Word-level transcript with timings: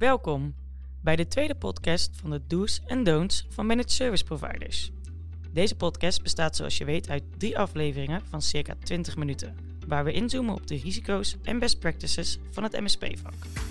Welkom 0.00 0.54
bij 1.02 1.16
de 1.16 1.26
tweede 1.26 1.54
podcast 1.54 2.10
van 2.20 2.30
de 2.30 2.40
Do's 2.46 2.80
en 2.86 3.04
Don'ts 3.04 3.46
van 3.48 3.66
Managed 3.66 3.92
Service 3.92 4.24
Providers. 4.24 4.90
Deze 5.52 5.76
podcast 5.76 6.22
bestaat 6.22 6.56
zoals 6.56 6.78
je 6.78 6.84
weet 6.84 7.08
uit 7.08 7.22
drie 7.38 7.58
afleveringen 7.58 8.22
van 8.28 8.42
circa 8.42 8.74
20 8.84 9.16
minuten, 9.16 9.56
waar 9.86 10.04
we 10.04 10.12
inzoomen 10.12 10.54
op 10.54 10.66
de 10.66 10.76
risico's 10.76 11.36
en 11.42 11.58
best 11.58 11.78
practices 11.78 12.38
van 12.50 12.62
het 12.62 12.80
MSP-vak. 12.80 13.69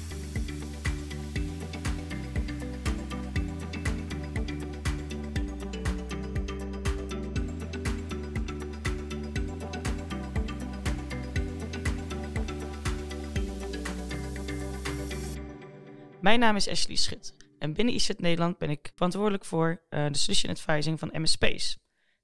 Mijn 16.29 16.41
naam 16.41 16.55
is 16.55 16.67
Ashley 16.67 16.95
Schut 16.95 17.35
en 17.59 17.73
binnen 17.73 17.93
ICET 17.93 18.19
Nederland 18.19 18.57
ben 18.57 18.69
ik 18.69 18.91
verantwoordelijk 18.95 19.45
voor 19.45 19.83
uh, 19.89 20.07
de 20.07 20.17
solution 20.17 20.51
advising 20.51 20.99
van 20.99 21.09
MSP's. 21.13 21.77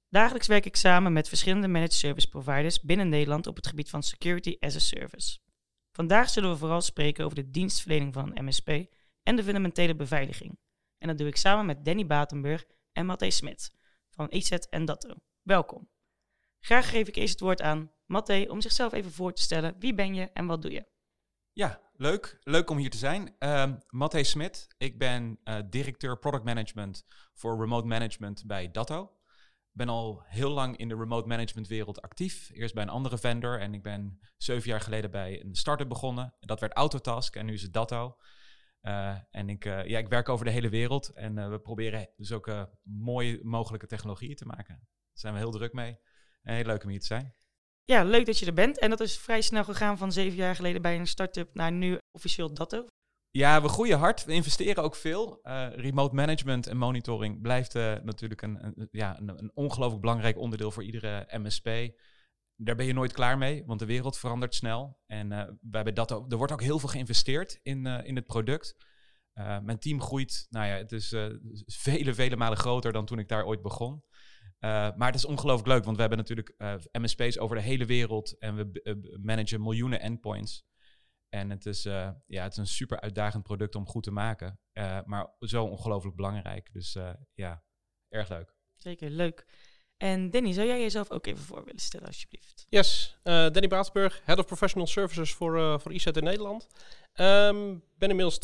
Dagelijks 0.08 0.46
werk 0.46 0.64
ik 0.66 0.76
samen 0.76 1.12
met 1.12 1.28
verschillende 1.28 1.68
managed 1.68 1.92
service 1.92 2.28
providers 2.28 2.80
binnen 2.80 3.08
Nederland 3.08 3.46
op 3.46 3.56
het 3.56 3.66
gebied 3.66 3.90
van 3.90 4.02
security 4.02 4.56
as 4.60 4.76
a 4.76 4.78
service. 4.78 5.38
Vandaag 5.92 6.30
zullen 6.30 6.50
we 6.50 6.56
vooral 6.56 6.80
spreken 6.80 7.24
over 7.24 7.36
de 7.36 7.50
dienstverlening 7.50 8.12
van 8.12 8.30
een 8.34 8.44
MSP 8.44 8.68
en 9.22 9.36
de 9.36 9.44
fundamentele 9.44 9.96
beveiliging. 9.96 10.58
En 10.98 11.08
dat 11.08 11.18
doe 11.18 11.28
ik 11.28 11.36
samen 11.36 11.66
met 11.66 11.84
Danny 11.84 12.06
Batenburg 12.06 12.64
en 12.92 13.06
Matthé 13.06 13.30
Smit 13.30 13.70
van 14.10 14.26
ICET 14.30 14.68
en 14.68 14.84
Datto. 14.84 15.14
Welkom. 15.42 15.88
Graag 16.60 16.90
geef 16.90 17.08
ik 17.08 17.16
eerst 17.16 17.32
het 17.32 17.40
woord 17.40 17.62
aan 17.62 17.92
Matthé 18.04 18.46
om 18.48 18.60
zichzelf 18.60 18.92
even 18.92 19.12
voor 19.12 19.32
te 19.32 19.42
stellen. 19.42 19.76
Wie 19.78 19.94
ben 19.94 20.14
je 20.14 20.30
en 20.32 20.46
wat 20.46 20.62
doe 20.62 20.72
je? 20.72 20.94
Ja, 21.56 21.80
leuk. 21.96 22.38
Leuk 22.42 22.70
om 22.70 22.76
hier 22.76 22.90
te 22.90 22.96
zijn. 22.96 23.34
Uh, 23.38 23.72
Matthijs 23.88 24.30
Smit. 24.30 24.68
Ik 24.78 24.98
ben 24.98 25.38
uh, 25.44 25.58
directeur 25.70 26.18
product 26.18 26.44
management 26.44 27.04
voor 27.34 27.60
remote 27.60 27.86
management 27.86 28.46
bij 28.46 28.70
Datto. 28.70 29.16
Ben 29.72 29.88
al 29.88 30.22
heel 30.26 30.50
lang 30.50 30.76
in 30.76 30.88
de 30.88 30.96
remote 30.96 31.26
management 31.26 31.66
wereld 31.66 32.02
actief. 32.02 32.50
Eerst 32.52 32.74
bij 32.74 32.82
een 32.82 32.88
andere 32.88 33.18
vendor 33.18 33.60
en 33.60 33.74
ik 33.74 33.82
ben 33.82 34.18
zeven 34.36 34.70
jaar 34.70 34.80
geleden 34.80 35.10
bij 35.10 35.44
een 35.44 35.54
start-up 35.54 35.88
begonnen. 35.88 36.34
Dat 36.40 36.60
werd 36.60 36.72
Autotask 36.72 37.36
en 37.36 37.46
nu 37.46 37.52
is 37.52 37.62
het 37.62 37.72
Datto. 37.72 38.16
Uh, 38.82 39.16
en 39.30 39.48
ik, 39.48 39.64
ja, 39.64 39.98
ik 39.98 40.08
werk 40.08 40.28
over 40.28 40.44
de 40.44 40.50
hele 40.50 40.68
wereld 40.68 41.08
en 41.08 41.50
we 41.50 41.60
proberen 41.60 42.08
dus 42.16 42.32
ook 42.32 42.68
mooie 42.82 43.40
mogelijke 43.42 43.86
technologieën 43.86 44.36
te 44.36 44.46
maken. 44.46 44.76
Daar 44.76 44.88
zijn 45.12 45.32
we 45.32 45.38
heel 45.38 45.50
druk 45.50 45.72
mee. 45.72 45.98
En 46.42 46.54
heel 46.54 46.64
leuk 46.64 46.82
om 46.82 46.90
hier 46.90 47.00
te 47.00 47.06
zijn. 47.06 47.34
Ja, 47.86 48.04
leuk 48.04 48.26
dat 48.26 48.38
je 48.38 48.46
er 48.46 48.52
bent. 48.52 48.78
En 48.78 48.90
dat 48.90 49.00
is 49.00 49.18
vrij 49.18 49.40
snel 49.40 49.64
gegaan 49.64 49.98
van 49.98 50.12
zeven 50.12 50.36
jaar 50.36 50.54
geleden 50.54 50.82
bij 50.82 50.98
een 50.98 51.06
start-up 51.06 51.54
naar 51.54 51.72
nu 51.72 51.98
officieel 52.10 52.54
Datto. 52.54 52.86
Ja, 53.30 53.62
we 53.62 53.68
groeien 53.68 53.98
hard. 53.98 54.24
We 54.24 54.32
investeren 54.32 54.82
ook 54.82 54.96
veel. 54.96 55.40
Uh, 55.42 55.68
remote 55.74 56.14
management 56.14 56.66
en 56.66 56.76
monitoring 56.76 57.40
blijft 57.42 57.74
uh, 57.74 57.94
natuurlijk 58.02 58.42
een, 58.42 58.88
ja, 58.90 59.18
een, 59.18 59.28
een 59.28 59.50
ongelooflijk 59.54 60.00
belangrijk 60.00 60.38
onderdeel 60.38 60.70
voor 60.70 60.84
iedere 60.84 61.28
MSP. 61.30 61.68
Daar 62.56 62.76
ben 62.76 62.86
je 62.86 62.92
nooit 62.92 63.12
klaar 63.12 63.38
mee, 63.38 63.64
want 63.66 63.78
de 63.78 63.86
wereld 63.86 64.18
verandert 64.18 64.54
snel. 64.54 64.98
En 65.06 65.28
wij 65.60 65.82
bij 65.82 65.92
Datto, 65.92 66.26
er 66.28 66.36
wordt 66.36 66.52
ook 66.52 66.62
heel 66.62 66.78
veel 66.78 66.88
geïnvesteerd 66.88 67.58
in, 67.62 67.86
in 67.86 68.16
het 68.16 68.26
product. 68.26 68.76
mijn 69.34 69.78
team 69.78 70.00
groeit, 70.00 70.46
nou 70.50 70.66
ja, 70.66 70.74
het 70.74 70.92
is 70.92 71.14
vele, 71.66 72.14
vele 72.14 72.36
malen 72.36 72.58
groter 72.58 72.92
dan 72.92 73.06
toen 73.06 73.18
ik 73.18 73.28
daar 73.28 73.44
ooit 73.44 73.62
begon. 73.62 74.02
Uh, 74.60 74.70
maar 74.96 75.06
het 75.06 75.14
is 75.14 75.24
ongelooflijk 75.24 75.68
leuk, 75.68 75.84
want 75.84 75.94
we 75.94 76.00
hebben 76.00 76.18
natuurlijk 76.18 76.54
eh, 76.56 76.74
MSP's 76.92 77.38
over 77.38 77.56
de 77.56 77.62
hele 77.62 77.84
wereld 77.84 78.38
en 78.38 78.56
we 78.56 78.80
uh, 78.82 79.16
managen 79.22 79.62
miljoenen 79.62 80.00
endpoints. 80.00 80.66
En 81.28 81.50
het 81.50 81.66
is, 81.66 81.82
ja, 81.82 82.22
het 82.26 82.52
is 82.52 82.58
een 82.58 82.66
super 82.66 83.00
uitdagend 83.00 83.42
product 83.42 83.74
om 83.74 83.86
goed 83.86 84.02
te 84.02 84.10
maken, 84.10 84.60
maar 85.04 85.34
zo 85.38 85.64
ongelooflijk 85.64 86.16
belangrijk. 86.16 86.72
Dus 86.72 86.98
ja, 87.34 87.64
erg 88.08 88.28
leuk. 88.28 88.54
Zeker, 88.74 89.10
leuk. 89.10 89.46
En 89.96 90.30
Danny, 90.30 90.52
zou 90.52 90.66
jij 90.66 90.80
jezelf 90.80 91.10
ook 91.10 91.26
even 91.26 91.44
voor 91.44 91.64
willen 91.64 91.80
stellen, 91.80 92.06
alsjeblieft? 92.06 92.66
Yes, 92.68 93.18
Danny 93.22 93.68
Baatsburg, 93.68 94.20
Head 94.24 94.38
of 94.38 94.46
Professional 94.46 94.86
Services 94.86 95.32
voor, 95.32 95.80
voor 95.80 95.92
IZ 95.92 96.06
in 96.06 96.24
Nederland. 96.24 96.66
Um, 97.20 97.82
ben 97.98 98.10
inmiddels 98.10 98.38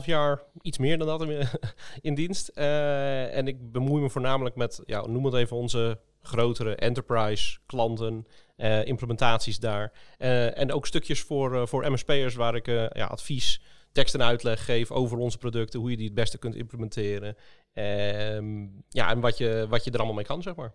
12,5 0.00 0.04
jaar, 0.04 0.42
iets 0.62 0.78
meer 0.78 0.98
dan 0.98 1.06
dat, 1.06 1.28
in 2.00 2.14
dienst. 2.14 2.50
Uh, 2.54 3.36
en 3.36 3.48
ik 3.48 3.72
bemoei 3.72 4.02
me 4.02 4.10
voornamelijk 4.10 4.56
met, 4.56 4.82
ja, 4.86 5.06
noem 5.06 5.24
het 5.24 5.34
even, 5.34 5.56
onze 5.56 6.00
grotere 6.22 6.74
enterprise 6.74 7.58
klanten, 7.66 8.26
uh, 8.56 8.84
implementaties 8.84 9.58
daar. 9.58 9.92
Uh, 10.18 10.58
en 10.58 10.72
ook 10.72 10.86
stukjes 10.86 11.20
voor, 11.20 11.68
voor 11.68 11.90
MSP'ers 11.92 12.34
waar 12.34 12.54
ik 12.54 12.66
ja, 12.66 13.06
advies, 13.06 13.60
tekst 13.92 14.14
en 14.14 14.22
uitleg 14.22 14.64
geef 14.64 14.90
over 14.90 15.18
onze 15.18 15.38
producten, 15.38 15.80
hoe 15.80 15.90
je 15.90 15.96
die 15.96 16.06
het 16.06 16.14
beste 16.14 16.38
kunt 16.38 16.54
implementeren. 16.54 17.36
Um, 17.74 18.84
ja, 18.88 19.10
en 19.10 19.20
wat 19.20 19.38
je, 19.38 19.66
wat 19.68 19.84
je 19.84 19.90
er 19.90 19.96
allemaal 19.96 20.16
mee 20.16 20.24
kan, 20.24 20.42
zeg 20.42 20.54
maar. 20.54 20.74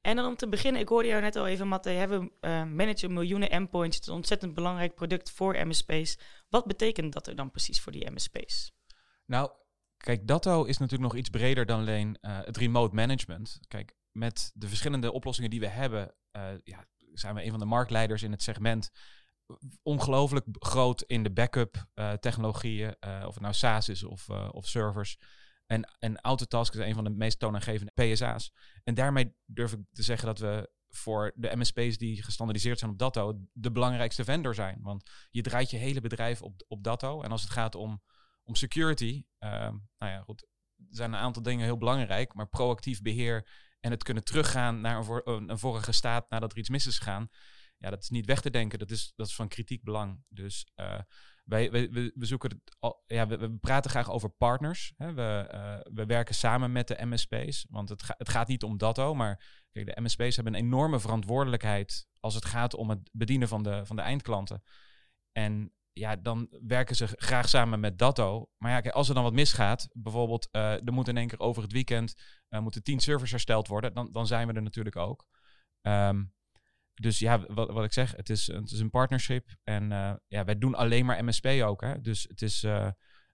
En 0.00 0.16
dan 0.16 0.26
om 0.26 0.36
te 0.36 0.48
beginnen, 0.48 0.80
ik 0.80 0.88
hoorde 0.88 1.08
jou 1.08 1.20
net 1.20 1.36
al 1.36 1.46
even, 1.46 1.68
Matte, 1.68 1.88
hebben 1.88 2.32
uh, 2.40 2.64
managen 2.64 3.12
miljoenen 3.12 3.50
endpoints. 3.50 3.96
Het 3.96 4.04
is 4.04 4.10
een 4.10 4.16
ontzettend 4.16 4.54
belangrijk 4.54 4.94
product 4.94 5.30
voor 5.30 5.66
MSP's. 5.66 6.18
Wat 6.48 6.66
betekent 6.66 7.12
dat 7.12 7.26
er 7.26 7.36
dan 7.36 7.50
precies 7.50 7.80
voor 7.80 7.92
die 7.92 8.10
MSP's? 8.10 8.72
Nou, 9.26 9.50
kijk, 9.96 10.26
Datto 10.26 10.64
is 10.64 10.78
natuurlijk 10.78 11.12
nog 11.12 11.20
iets 11.20 11.30
breder 11.30 11.66
dan 11.66 11.80
alleen 11.80 12.18
uh, 12.20 12.38
het 12.44 12.56
remote 12.56 12.94
management. 12.94 13.60
Kijk, 13.68 13.94
met 14.12 14.50
de 14.54 14.68
verschillende 14.68 15.12
oplossingen 15.12 15.50
die 15.50 15.60
we 15.60 15.68
hebben, 15.68 16.14
uh, 16.36 16.42
ja, 16.64 16.86
zijn 17.12 17.34
we 17.34 17.44
een 17.44 17.50
van 17.50 17.58
de 17.58 17.64
marktleiders 17.64 18.22
in 18.22 18.30
het 18.30 18.42
segment. 18.42 18.90
Ongelooflijk 19.82 20.46
groot 20.50 21.02
in 21.02 21.22
de 21.22 21.32
backup 21.32 21.86
uh, 21.94 22.12
technologieën, 22.12 22.94
of 23.00 23.34
het 23.34 23.40
nou 23.40 23.54
SaaS 23.54 23.88
is 23.88 24.04
of, 24.04 24.28
of 24.28 24.66
servers. 24.66 25.18
En, 25.70 25.96
en 25.98 26.20
Autotask 26.20 26.74
is 26.74 26.80
een 26.80 26.94
van 26.94 27.04
de 27.04 27.10
meest 27.10 27.38
toonaangevende 27.38 27.92
PSA's. 27.94 28.52
En 28.84 28.94
daarmee 28.94 29.34
durf 29.44 29.72
ik 29.72 29.78
te 29.92 30.02
zeggen 30.02 30.26
dat 30.26 30.38
we 30.38 30.70
voor 30.88 31.32
de 31.34 31.56
MSP's 31.56 31.98
die 31.98 32.22
gestandardiseerd 32.22 32.78
zijn 32.78 32.90
op 32.90 32.98
Datto 32.98 33.40
de 33.52 33.72
belangrijkste 33.72 34.24
vendor 34.24 34.54
zijn. 34.54 34.78
Want 34.82 35.10
je 35.30 35.42
draait 35.42 35.70
je 35.70 35.76
hele 35.76 36.00
bedrijf 36.00 36.42
op, 36.42 36.64
op 36.68 36.84
Datto. 36.84 37.22
En 37.22 37.30
als 37.30 37.42
het 37.42 37.50
gaat 37.50 37.74
om, 37.74 38.02
om 38.42 38.54
security, 38.54 39.24
uh, 39.38 39.50
nou 39.98 40.12
ja, 40.12 40.20
goed, 40.20 40.46
zijn 40.88 41.12
een 41.12 41.18
aantal 41.18 41.42
dingen 41.42 41.64
heel 41.64 41.78
belangrijk. 41.78 42.34
Maar 42.34 42.48
proactief 42.48 43.02
beheer 43.02 43.48
en 43.80 43.90
het 43.90 44.02
kunnen 44.02 44.24
teruggaan 44.24 44.80
naar 44.80 45.08
een, 45.24 45.58
vorige 45.58 45.92
staat 45.92 46.30
nadat 46.30 46.52
er 46.52 46.58
iets 46.58 46.68
mis 46.68 46.86
is 46.86 46.98
gegaan. 46.98 47.28
Ja, 47.76 47.90
dat 47.90 48.02
is 48.02 48.08
niet 48.08 48.26
weg 48.26 48.40
te 48.40 48.50
denken. 48.50 48.78
Dat 48.78 48.90
is, 48.90 49.12
dat 49.16 49.26
is 49.26 49.34
van 49.34 49.48
kritiek 49.48 49.82
belang. 49.82 50.24
Dus 50.28 50.70
uh, 50.76 51.00
wij, 51.50 51.70
we, 51.70 52.12
we 52.14 52.26
zoeken 52.26 52.50
het 52.50 52.76
al, 52.78 53.02
ja, 53.06 53.26
we, 53.26 53.36
we, 53.36 53.50
praten 53.50 53.90
graag 53.90 54.10
over 54.10 54.28
partners. 54.28 54.94
Hè. 54.96 55.14
We, 55.14 55.50
uh, 55.54 55.92
we 55.94 56.06
werken 56.06 56.34
samen 56.34 56.72
met 56.72 56.88
de 56.88 57.06
MSP's. 57.06 57.66
Want 57.70 57.88
het, 57.88 58.02
ga, 58.02 58.14
het 58.18 58.28
gaat 58.28 58.48
niet 58.48 58.62
om 58.62 58.78
Datto, 58.78 59.14
maar 59.14 59.64
kijk, 59.72 59.86
de 59.86 60.00
MSP's 60.00 60.34
hebben 60.36 60.54
een 60.54 60.64
enorme 60.64 61.00
verantwoordelijkheid 61.00 62.06
als 62.20 62.34
het 62.34 62.44
gaat 62.44 62.74
om 62.74 62.90
het 62.90 63.10
bedienen 63.12 63.48
van 63.48 63.62
de, 63.62 63.86
van 63.86 63.96
de 63.96 64.02
eindklanten. 64.02 64.62
En 65.32 65.72
ja, 65.92 66.16
dan 66.16 66.48
werken 66.66 66.96
ze 66.96 67.06
graag 67.06 67.48
samen 67.48 67.80
met 67.80 67.98
Datto. 67.98 68.50
Maar 68.58 68.70
ja, 68.70 68.80
kijk, 68.80 68.94
als 68.94 69.08
er 69.08 69.14
dan 69.14 69.22
wat 69.22 69.32
misgaat, 69.32 69.88
bijvoorbeeld 69.92 70.48
uh, 70.52 70.72
er 70.72 70.92
moet 70.92 71.08
in 71.08 71.16
één 71.16 71.28
keer 71.28 71.40
over 71.40 71.62
het 71.62 71.72
weekend 71.72 72.14
uh, 72.48 72.60
moeten 72.60 72.82
tien 72.82 73.00
servers 73.00 73.30
hersteld 73.30 73.68
worden, 73.68 73.94
dan, 73.94 74.08
dan 74.12 74.26
zijn 74.26 74.46
we 74.46 74.52
er 74.52 74.62
natuurlijk 74.62 74.96
ook. 74.96 75.26
Um, 75.82 76.32
dus 77.00 77.18
ja, 77.18 77.44
wat, 77.48 77.70
wat 77.70 77.84
ik 77.84 77.92
zeg, 77.92 78.16
het 78.16 78.30
is, 78.30 78.46
het 78.46 78.70
is 78.70 78.80
een 78.80 78.90
partnership. 78.90 79.48
En 79.64 79.90
uh, 79.90 80.12
ja, 80.28 80.44
wij 80.44 80.58
doen 80.58 80.74
alleen 80.74 81.04
maar 81.04 81.24
MSP 81.24 81.46
ook. 81.46 81.80
Hè? 81.80 82.00
Dus 82.00 82.26
het 82.28 82.42
is 82.42 82.64
uh, 82.64 82.88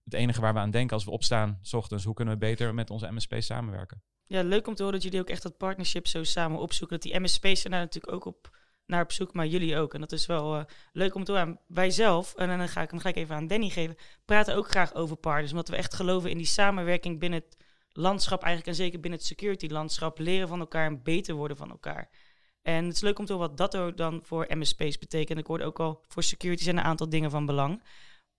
het 0.05 0.15
enige 0.15 0.41
waar 0.41 0.53
we 0.53 0.59
aan 0.59 0.71
denken 0.71 0.95
als 0.95 1.05
we 1.05 1.11
opstaan 1.11 1.59
s 1.63 1.73
ochtends. 1.73 2.05
Hoe 2.05 2.15
kunnen 2.15 2.35
we 2.35 2.41
beter 2.41 2.75
met 2.75 2.91
onze 2.91 3.13
MSP 3.13 3.35
samenwerken? 3.39 4.03
Ja, 4.27 4.43
leuk 4.43 4.67
om 4.67 4.75
te 4.75 4.83
horen 4.83 4.99
dat 4.99 5.05
jullie 5.07 5.21
ook 5.21 5.31
echt 5.31 5.43
dat 5.43 5.57
partnership 5.57 6.07
zo 6.07 6.25
samen 6.25 6.59
opzoeken. 6.59 7.01
Dat 7.01 7.11
die 7.11 7.21
MSP's 7.21 7.61
zijn 7.61 7.73
daar 7.73 7.83
natuurlijk 7.83 8.13
ook 8.13 8.25
op, 8.25 8.57
naar 8.87 9.03
op 9.03 9.13
zoek, 9.13 9.33
maar 9.33 9.47
jullie 9.47 9.77
ook. 9.77 9.95
En 9.95 10.01
dat 10.01 10.13
is 10.13 10.27
wel 10.27 10.57
uh, 10.57 10.65
leuk 10.93 11.15
om 11.15 11.25
te 11.25 11.33
horen. 11.33 11.61
Wij 11.67 11.91
zelf, 11.91 12.35
en 12.35 12.59
dan 12.59 12.69
ga 12.69 12.83
ik 12.83 12.91
hem 12.91 12.99
gelijk 12.99 13.17
even 13.17 13.37
aan 13.37 13.47
Danny 13.47 13.69
geven, 13.69 13.97
praten 14.25 14.55
ook 14.55 14.69
graag 14.69 14.95
over 14.95 15.17
partners. 15.17 15.51
Omdat 15.51 15.69
we 15.69 15.77
echt 15.77 15.95
geloven 15.95 16.31
in 16.31 16.37
die 16.37 16.47
samenwerking 16.47 17.19
binnen 17.19 17.41
het 17.41 17.57
landschap 17.93 18.43
eigenlijk. 18.43 18.71
En 18.77 18.85
zeker 18.85 19.01
binnen 19.01 19.19
het 19.19 19.29
security 19.29 19.67
landschap. 19.67 20.19
Leren 20.19 20.49
van 20.49 20.61
elkaar 20.61 20.87
en 20.87 21.03
beter 21.03 21.35
worden 21.35 21.57
van 21.57 21.71
elkaar. 21.71 22.11
En 22.67 22.85
het 22.85 22.95
is 22.95 23.01
leuk 23.01 23.19
om 23.19 23.25
te 23.25 23.33
horen 23.33 23.49
wat 23.49 23.73
dat 23.73 23.97
dan 23.97 24.21
voor 24.23 24.47
MSP's 24.49 24.99
betekent. 24.99 25.39
Ik 25.39 25.47
hoorde 25.47 25.65
ook 25.65 25.81
al, 25.81 26.01
voor 26.09 26.23
security 26.23 26.63
zijn 26.63 26.77
een 26.77 26.85
aantal 26.85 27.09
dingen 27.09 27.31
van 27.31 27.47
belang. 27.47 27.83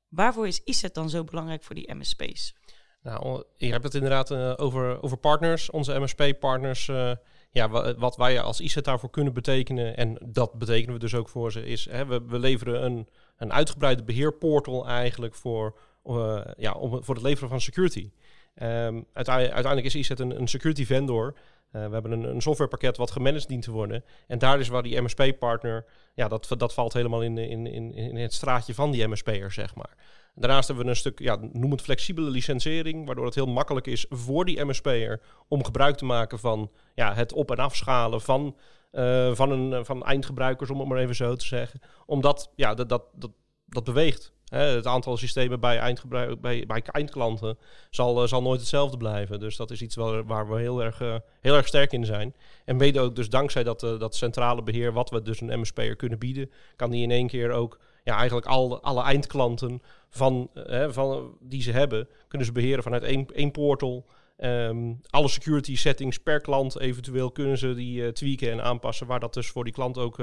Waarvoor 0.07 0.47
is 0.47 0.62
ISET 0.63 0.94
dan 0.94 1.09
zo 1.09 1.24
belangrijk 1.24 1.63
voor 1.63 1.75
die 1.75 1.95
MSP's? 1.95 2.56
Nou, 3.01 3.44
je 3.56 3.71
hebt 3.71 3.83
het 3.83 3.94
inderdaad 3.94 4.31
uh, 4.31 4.53
over, 4.56 5.03
over 5.03 5.18
partners, 5.18 5.69
onze 5.69 6.00
MSP-partners. 6.00 6.88
Uh, 6.88 7.12
ja, 7.51 7.95
wat 7.97 8.15
wij 8.15 8.41
als 8.41 8.59
ISET 8.59 8.85
daarvoor 8.85 9.09
kunnen 9.09 9.33
betekenen, 9.33 9.97
en 9.97 10.18
dat 10.25 10.53
betekenen 10.53 10.94
we 10.94 11.00
dus 11.00 11.15
ook 11.15 11.29
voor 11.29 11.51
ze, 11.51 11.65
is 11.65 11.89
hè, 11.89 12.06
we, 12.06 12.21
we 12.25 12.39
leveren 12.39 12.85
een, 12.85 13.07
een 13.38 13.53
uitgebreide 13.53 14.03
beheerportal 14.03 14.88
eigenlijk 14.88 15.35
voor, 15.35 15.77
uh, 16.06 16.41
ja, 16.57 16.71
om, 16.71 17.03
voor 17.03 17.15
het 17.15 17.24
leveren 17.24 17.50
van 17.50 17.62
security. 17.62 18.12
Ehm, 18.57 19.01
uiteindelijk 19.13 19.86
is 19.86 19.95
ESET 19.95 20.19
een, 20.19 20.39
een 20.39 20.48
security 20.48 20.86
vendor. 20.86 21.33
we 21.71 21.80
hebben 21.80 22.12
een, 22.12 22.24
een, 22.24 22.42
softwarepakket 22.42 22.98
wat 22.98 23.12
gemanaged 23.12 23.48
dient 23.48 23.63
te 23.63 23.71
worden. 23.71 24.04
En 24.27 24.39
daar 24.39 24.59
is 24.59 24.68
waar 24.68 24.83
die 24.83 25.01
MSP-partner, 25.01 25.86
ja, 26.13 26.27
dat, 26.27 26.54
dat 26.57 26.74
valt 26.74 26.94
helemaal 26.94 27.21
in, 27.21 27.38
in, 27.38 27.68
in, 27.68 27.94
in 27.94 28.15
het 28.15 28.33
straatje 28.33 28.74
van 28.74 28.92
die 28.92 29.07
MSP'er, 29.07 29.51
zeg 29.51 29.75
maar. 29.75 29.95
Daarnaast 30.39 30.68
hebben 30.68 30.86
we 30.86 30.92
een 30.92 30.98
stuk, 30.98 31.19
ja, 31.19 31.38
noem 31.51 31.71
het 31.71 31.81
flexibele 31.81 32.30
licentiëring, 32.30 33.06
waardoor 33.06 33.25
het 33.25 33.36
heel 33.36 33.45
makkelijk 33.45 33.88
is 33.88 34.06
voor 34.09 34.45
die 34.45 34.65
MSP'er 34.65 35.21
om 35.48 35.63
gebruik 35.63 35.98
te 35.98 36.06
maken 36.06 36.39
van 36.39 36.71
ja, 36.95 37.13
het 37.13 37.33
op- 37.33 37.51
en 37.51 37.57
afschalen 37.57 38.21
van, 38.21 38.56
uh, 38.92 39.33
van, 39.33 39.51
een, 39.51 39.86
van 39.86 40.03
eindgebruikers, 40.03 40.69
om 40.69 40.80
het 40.80 40.88
maar 40.88 40.98
even 40.98 41.15
zo 41.15 41.36
te 41.36 41.45
zeggen. 41.45 41.80
Omdat 42.06 42.51
ja, 42.56 42.74
dat, 42.74 42.89
dat, 42.89 43.03
dat, 43.13 43.31
dat 43.65 43.83
beweegt. 43.83 44.33
Hè. 44.48 44.60
Het 44.60 44.86
aantal 44.86 45.18
systemen 45.18 45.60
bij, 45.60 45.78
eindgebruik, 45.78 46.42
bij, 46.42 46.64
bij 46.68 46.82
eindklanten 46.82 47.58
zal, 47.90 48.22
uh, 48.22 48.28
zal 48.28 48.42
nooit 48.42 48.60
hetzelfde 48.60 48.98
blijven. 48.98 49.40
Dus 49.40 49.56
dat 49.56 49.72
is 49.72 49.82
iets 49.82 49.96
waar, 49.96 50.26
waar 50.26 50.50
we 50.50 50.60
heel 50.60 50.84
erg, 50.84 51.02
uh, 51.02 51.16
heel 51.42 51.56
erg 51.56 51.68
sterk 51.68 51.92
in 51.92 52.06
zijn. 52.06 52.36
En 52.66 52.76
mede 52.76 53.00
ook 53.00 53.16
dus 53.16 53.30
dankzij 53.30 53.64
dat, 53.64 53.80
dat 53.80 54.16
centrale 54.16 54.64
beheer, 54.64 54.94
wat 54.94 55.10
we 55.10 55.22
dus 55.22 55.42
een 55.42 55.60
MSP'er 55.60 55.96
kunnen 55.96 56.20
bieden, 56.20 56.52
kan 56.76 56.92
die 56.92 57.04
in 57.04 57.12
één 57.12 57.28
keer 57.28 57.52
ook 57.52 57.80
ja, 58.04 58.18
eigenlijk 58.18 58.48
al, 58.48 58.82
alle 58.82 59.04
eindklanten 59.04 59.82
van, 60.10 60.50
uh, 60.54 60.90
van, 60.90 61.38
die 61.40 61.62
ze 61.62 61.72
hebben, 61.72 62.08
kunnen 62.28 62.48
ze 62.48 62.54
beheren 62.54 62.84
vanuit 62.84 63.04
één, 63.04 63.26
één 63.34 63.52
portal. 63.52 64.06
Um, 64.40 65.02
alle 65.10 65.28
security 65.28 65.76
settings 65.76 66.18
per 66.18 66.42
klant 66.42 66.80
eventueel 66.80 67.32
kunnen 67.32 67.58
ze 67.58 67.74
die 67.74 68.12
tweaken 68.12 68.52
en 68.52 68.64
aanpassen, 68.64 69.08
waar 69.08 69.20
dat 69.20 69.34
dus 69.34 69.48
voor 69.48 69.64
die 69.64 69.74
klant 69.74 69.98
ook 69.98 70.20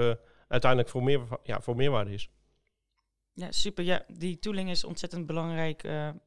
uiteindelijk 0.49 0.91
voor, 0.91 1.03
meer, 1.03 1.21
ja, 1.43 1.61
voor 1.61 1.77
meerwaarde 1.77 2.13
is. 2.13 2.29
Ja, 3.35 3.53
super. 3.53 3.85
Ja, 3.85 4.05
die 4.07 4.39
tooling 4.39 4.71
is 4.71 4.85
ontzettend 4.85 5.27
belangrijk 5.27 5.83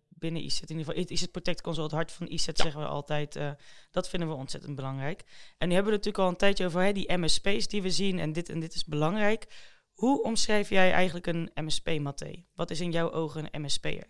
binnen 0.08 0.44
ISET. 0.44 0.70
In 0.70 0.78
ieder 0.78 0.94
geval, 0.94 1.12
ISET 1.12 1.32
Protect 1.32 1.62
Console, 1.62 1.86
het 1.86 1.96
hart 1.96 2.12
van 2.12 2.28
ISET, 2.28 2.58
ja. 2.58 2.64
zeggen 2.64 2.82
we 2.82 2.88
altijd. 2.88 3.40
dat 3.92 4.10
vinden 4.10 4.30
we 4.30 4.36
ontzettend 4.36 4.76
belangrijk. 4.76 5.24
En 5.58 5.68
nu 5.68 5.74
hebben 5.74 5.92
we 5.92 5.98
natuurlijk 5.98 6.24
al 6.24 6.30
een 6.30 6.38
tijdje 6.38 6.66
over 6.66 6.82
hè, 6.82 6.92
die 6.92 7.18
MSP's 7.18 7.68
die 7.68 7.82
we 7.82 7.92
zien 7.92 8.20
en 8.20 8.34
dit 8.34 8.50
en 8.50 8.60
dit 8.60 8.76
is 8.76 8.86
belangrijk. 8.86 9.48
Hoe 9.94 10.24
omschrijf 10.24 10.70
jij 10.70 10.92
eigenlijk 10.92 11.28
een 11.28 11.52
MSP, 11.56 12.00
Mathé? 12.00 12.46
Wat 12.54 12.72
is 12.72 12.82
in 12.82 12.92
jouw 12.92 13.12
ogen 13.12 13.48
een 13.52 13.62
MSP'er? 13.62 14.08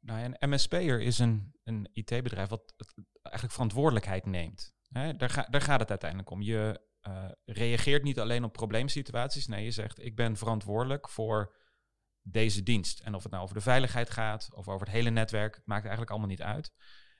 Nou, 0.00 0.34
een 0.38 0.50
MSP'er 0.50 1.00
is 1.00 1.18
een, 1.18 1.54
een 1.64 1.88
IT-bedrijf 1.92 2.48
wat 2.48 2.74
eigenlijk 3.22 3.54
verantwoordelijkheid 3.54 4.26
neemt. 4.26 4.74
Hè, 4.88 5.16
daar, 5.16 5.30
ga, 5.30 5.46
daar 5.50 5.60
gaat 5.60 5.80
het 5.80 5.90
uiteindelijk 5.90 6.30
om. 6.30 6.42
Je 6.42 6.80
uh, 7.08 7.28
reageert 7.44 8.02
niet 8.02 8.20
alleen 8.20 8.44
op 8.44 8.52
probleemsituaties. 8.52 9.46
Nee, 9.46 9.64
je 9.64 9.70
zegt 9.70 10.04
ik 10.04 10.16
ben 10.16 10.36
verantwoordelijk 10.36 11.08
voor 11.08 11.54
deze 12.28 12.62
dienst. 12.62 13.00
En 13.00 13.14
of 13.14 13.22
het 13.22 13.32
nou 13.32 13.44
over 13.44 13.54
de 13.54 13.62
veiligheid 13.62 14.10
gaat 14.10 14.48
of 14.54 14.68
over 14.68 14.86
het 14.86 14.96
hele 14.96 15.10
netwerk, 15.10 15.60
maakt 15.64 15.82
eigenlijk 15.82 16.10
allemaal 16.10 16.28
niet 16.28 16.42
uit. 16.42 16.72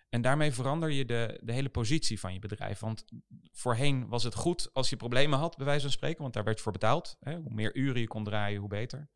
En 0.08 0.22
daarmee 0.22 0.52
verander 0.52 0.90
je 0.90 1.04
de, 1.04 1.40
de 1.42 1.52
hele 1.52 1.68
positie 1.68 2.20
van 2.20 2.32
je 2.32 2.38
bedrijf. 2.38 2.78
Want 2.78 3.04
voorheen 3.52 4.08
was 4.08 4.22
het 4.22 4.34
goed 4.34 4.70
als 4.72 4.90
je 4.90 4.96
problemen 4.96 5.38
had, 5.38 5.56
bij 5.56 5.66
wijze 5.66 5.82
van 5.82 5.90
spreken, 5.90 6.22
want 6.22 6.34
daar 6.34 6.44
werd 6.44 6.56
je 6.56 6.62
voor 6.62 6.72
betaald. 6.72 7.16
Hè? 7.20 7.36
Hoe 7.36 7.54
meer 7.54 7.76
uren 7.76 8.00
je 8.00 8.06
kon 8.06 8.24
draaien, 8.24 8.60
hoe 8.60 8.68
beter. 8.68 9.10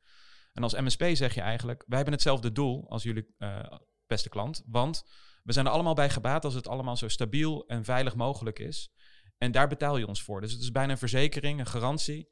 En 0.53 0.63
als 0.63 0.75
MSP 0.75 1.05
zeg 1.13 1.35
je 1.35 1.41
eigenlijk, 1.41 1.85
wij 1.87 1.97
hebben 1.97 2.15
hetzelfde 2.15 2.53
doel 2.53 2.87
als 2.89 3.03
jullie 3.03 3.35
uh, 3.39 3.63
beste 4.07 4.29
klant. 4.29 4.63
Want 4.67 5.05
we 5.43 5.53
zijn 5.53 5.67
er 5.67 5.73
allemaal 5.73 5.95
bij 5.95 6.11
gebaat 6.11 6.45
als 6.45 6.55
het 6.55 6.69
allemaal 6.69 6.97
zo 6.97 7.09
stabiel 7.09 7.67
en 7.67 7.85
veilig 7.85 8.15
mogelijk 8.15 8.59
is. 8.59 8.93
En 9.39 9.53
daar 9.53 9.69
betaal 9.69 9.97
je 9.97 10.07
ons 10.07 10.23
voor. 10.23 10.41
Dus 10.41 10.53
het 10.53 10.61
is 10.61 10.71
bijna 10.71 10.93
een 10.93 10.99
verzekering, 10.99 11.61
een 11.61 11.67
garantie. 11.67 12.29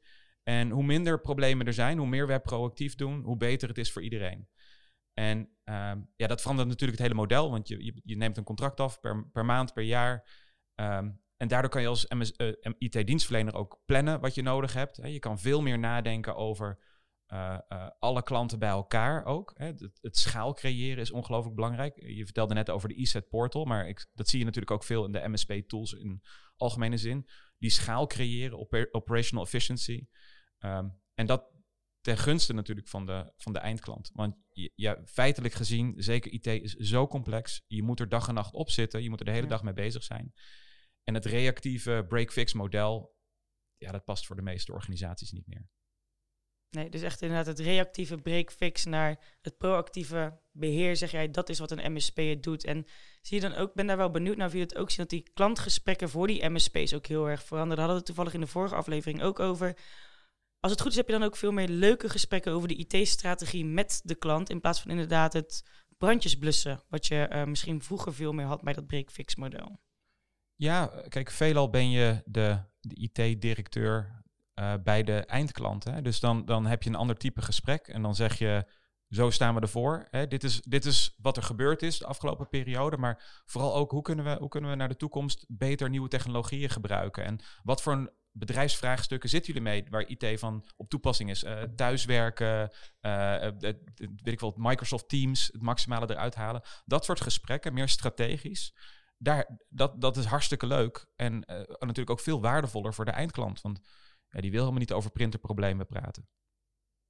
En 0.49 0.69
hoe 0.69 0.83
minder 0.83 1.21
problemen 1.21 1.67
er 1.67 1.73
zijn, 1.73 1.97
hoe 1.97 2.07
meer 2.07 2.27
wij 2.27 2.39
proactief 2.39 2.95
doen, 2.95 3.23
hoe 3.23 3.37
beter 3.37 3.67
het 3.67 3.77
is 3.77 3.91
voor 3.91 4.01
iedereen. 4.01 4.49
En 5.13 5.37
um, 5.37 6.11
ja, 6.15 6.27
dat 6.27 6.41
verandert 6.41 6.67
natuurlijk 6.67 6.99
het 6.99 7.07
hele 7.07 7.21
model, 7.21 7.51
want 7.51 7.67
je, 7.67 7.99
je, 8.03 8.17
neemt 8.17 8.37
een 8.37 8.43
contract 8.43 8.79
af 8.79 8.99
per, 8.99 9.29
per 9.31 9.45
maand, 9.45 9.73
per 9.73 9.83
jaar. 9.83 10.29
Um, 10.75 11.21
en 11.37 11.47
daardoor 11.47 11.71
kan 11.71 11.81
je 11.81 11.87
als 11.87 12.05
uh, 12.09 12.53
IT-dienstverlener 12.77 13.55
ook 13.55 13.81
plannen 13.85 14.19
wat 14.19 14.35
je 14.35 14.41
nodig 14.41 14.73
hebt. 14.73 14.99
Je 15.03 15.19
kan 15.19 15.39
veel 15.39 15.61
meer 15.61 15.79
nadenken 15.79 16.35
over 16.35 16.79
uh, 17.27 17.57
uh, 17.69 17.87
alle 17.99 18.23
klanten 18.23 18.59
bij 18.59 18.69
elkaar 18.69 19.25
ook. 19.25 19.53
Het, 19.55 20.17
schaal 20.17 20.53
creëren 20.53 21.01
is 21.01 21.11
ongelooflijk 21.11 21.55
belangrijk. 21.55 22.01
Je 22.01 22.25
vertelde 22.25 22.53
net 22.53 22.69
over 22.69 22.89
de 22.89 22.95
ESET 22.95 23.29
portal, 23.29 23.65
maar 23.65 23.87
ik, 23.87 24.07
dat 24.13 24.29
zie 24.29 24.39
je 24.39 24.45
natuurlijk 24.45 24.73
ook 24.73 24.83
veel 24.83 25.05
in 25.05 25.11
de 25.11 25.27
MSP-tools 25.27 25.93
in 25.93 26.21
algemene 26.55 26.97
zin. 26.97 27.27
Die 27.57 27.69
schaal 27.69 28.07
creëren, 28.07 28.57
op 28.57 28.87
operational 28.91 29.45
efficiency. 29.45 30.07
Um, 30.59 30.99
en 31.13 31.25
dat, 31.25 31.51
ten 32.01 32.17
gunste 32.17 32.53
natuurlijk 32.53 32.87
van 32.87 33.05
de, 33.05 33.33
van 33.37 33.53
de 33.53 33.59
eindklant. 33.59 34.09
Want 34.13 34.35
ja, 34.75 35.01
feitelijk 35.05 35.53
gezien, 35.53 35.93
zeker 35.97 36.31
IT 36.31 36.47
is 36.47 36.73
zo 36.73 37.07
complex. 37.07 37.61
Je 37.67 37.83
moet 37.83 37.99
er 37.99 38.09
dag 38.09 38.27
en 38.27 38.33
nacht 38.33 38.53
op 38.53 38.69
zitten. 38.69 39.03
Je 39.03 39.09
moet 39.09 39.19
er 39.19 39.25
de 39.25 39.31
hele 39.31 39.47
dag 39.47 39.63
mee 39.63 39.73
bezig 39.73 40.03
zijn. 40.03 40.33
En 41.03 41.13
het 41.13 41.25
reactieve 41.25 42.05
break-fix 42.07 42.53
model, 42.53 43.15
ja, 43.77 43.91
dat 43.91 44.05
past 44.05 44.25
voor 44.25 44.35
de 44.35 44.41
meeste 44.41 44.73
organisaties 44.73 45.31
niet 45.31 45.47
meer. 45.47 45.69
Nee, 46.69 46.89
dus 46.89 47.01
echt 47.01 47.21
inderdaad 47.21 47.45
het 47.45 47.59
reactieve 47.59 48.17
break-fix 48.17 48.85
naar 48.85 49.37
het 49.41 49.57
proactieve 49.57 50.39
beheer, 50.51 50.95
zeg 50.95 51.11
jij, 51.11 51.31
dat 51.31 51.49
is 51.49 51.59
wat 51.59 51.71
een 51.71 51.93
MSP 51.93 52.17
het 52.17 52.43
doet. 52.43 52.65
En 52.65 52.85
zie 53.21 53.41
je 53.41 53.49
dan 53.49 53.57
ook, 53.57 53.73
ben 53.73 53.87
daar 53.87 53.97
wel 53.97 54.11
benieuwd 54.11 54.37
naar 54.37 54.47
of 54.47 54.53
je 54.53 54.59
het 54.59 54.75
ook 54.75 54.89
ziet, 54.89 54.97
dat 54.97 55.09
die 55.09 55.29
klantgesprekken 55.33 56.09
voor 56.09 56.27
die 56.27 56.49
MSP's 56.49 56.93
ook 56.93 57.05
heel 57.05 57.29
erg 57.29 57.43
veranderen. 57.43 57.77
Daar 57.77 57.85
hadden 57.85 57.95
we 57.95 57.95
het 57.95 58.05
toevallig 58.05 58.33
in 58.33 58.41
de 58.41 58.47
vorige 58.47 58.75
aflevering 58.75 59.21
ook 59.21 59.39
over 59.39 59.77
als 60.59 60.71
het 60.71 60.81
goed 60.81 60.91
is, 60.91 60.97
heb 60.97 61.07
je 61.07 61.13
dan 61.13 61.23
ook 61.23 61.35
veel 61.35 61.51
meer 61.51 61.67
leuke 61.67 62.09
gesprekken 62.09 62.51
over 62.51 62.67
de 62.67 62.75
IT-strategie 62.75 63.65
met 63.65 64.01
de 64.03 64.15
klant. 64.15 64.49
In 64.49 64.61
plaats 64.61 64.81
van 64.81 64.91
inderdaad 64.91 65.33
het 65.33 65.63
brandjes 65.97 66.35
blussen. 66.35 66.81
Wat 66.89 67.07
je 67.07 67.29
uh, 67.31 67.43
misschien 67.43 67.83
vroeger 67.83 68.13
veel 68.13 68.31
meer 68.33 68.45
had 68.45 68.61
bij 68.61 68.73
dat 68.73 68.87
break-fix 68.87 69.35
model. 69.35 69.79
Ja, 70.55 70.91
kijk, 71.07 71.31
veelal 71.31 71.69
ben 71.69 71.89
je 71.89 72.21
de, 72.25 72.59
de 72.81 72.95
IT-directeur 72.95 74.23
uh, 74.55 74.73
bij 74.83 75.03
de 75.03 75.25
eindklant. 75.25 75.83
Hè? 75.83 76.01
Dus 76.01 76.19
dan, 76.19 76.45
dan 76.45 76.65
heb 76.65 76.83
je 76.83 76.89
een 76.89 76.95
ander 76.95 77.17
type 77.17 77.41
gesprek. 77.41 77.87
En 77.87 78.01
dan 78.01 78.15
zeg 78.15 78.37
je, 78.37 78.65
zo 79.09 79.29
staan 79.29 79.55
we 79.55 79.61
ervoor. 79.61 80.07
Hè? 80.09 80.27
Dit, 80.27 80.43
is, 80.43 80.61
dit 80.61 80.85
is 80.85 81.15
wat 81.21 81.37
er 81.37 81.43
gebeurd 81.43 81.81
is 81.81 81.97
de 81.97 82.05
afgelopen 82.05 82.49
periode. 82.49 82.97
Maar 82.97 83.43
vooral 83.45 83.75
ook, 83.75 83.91
hoe 83.91 84.01
kunnen 84.01 84.25
we, 84.25 84.35
hoe 84.39 84.49
kunnen 84.49 84.69
we 84.69 84.75
naar 84.75 84.87
de 84.87 84.95
toekomst 84.95 85.45
beter 85.47 85.89
nieuwe 85.89 86.07
technologieën 86.07 86.69
gebruiken? 86.69 87.25
En 87.25 87.39
wat 87.63 87.81
voor 87.81 87.93
een 87.93 88.09
bedrijfsvraagstukken 88.31 89.29
zitten 89.29 89.53
jullie 89.53 89.69
mee 89.69 89.85
waar 89.89 90.07
IT 90.07 90.39
van 90.39 90.65
op 90.75 90.89
toepassing 90.89 91.29
is? 91.29 91.43
Uh, 91.43 91.61
thuiswerken, 91.61 92.71
uh, 93.01 93.47
weet 93.97 94.33
ik 94.33 94.39
wel, 94.39 94.53
Microsoft 94.57 95.09
Teams, 95.09 95.49
het 95.51 95.61
maximale 95.61 96.09
eruit 96.09 96.35
halen. 96.35 96.61
Dat 96.85 97.05
soort 97.05 97.21
gesprekken, 97.21 97.73
meer 97.73 97.89
strategisch. 97.89 98.75
Daar, 99.17 99.59
dat, 99.69 100.01
dat 100.01 100.17
is 100.17 100.25
hartstikke 100.25 100.67
leuk 100.67 101.05
en 101.15 101.39
natuurlijk 101.79 102.09
ook 102.09 102.19
veel 102.19 102.41
waardevoller 102.41 102.93
voor 102.93 103.05
de 103.05 103.11
eindklant. 103.11 103.61
Want 103.61 103.79
ja, 104.29 104.41
die 104.41 104.51
wil 104.51 104.59
helemaal 104.59 104.79
niet 104.79 104.93
over 104.93 105.11
printerproblemen 105.11 105.85
praten. 105.85 106.27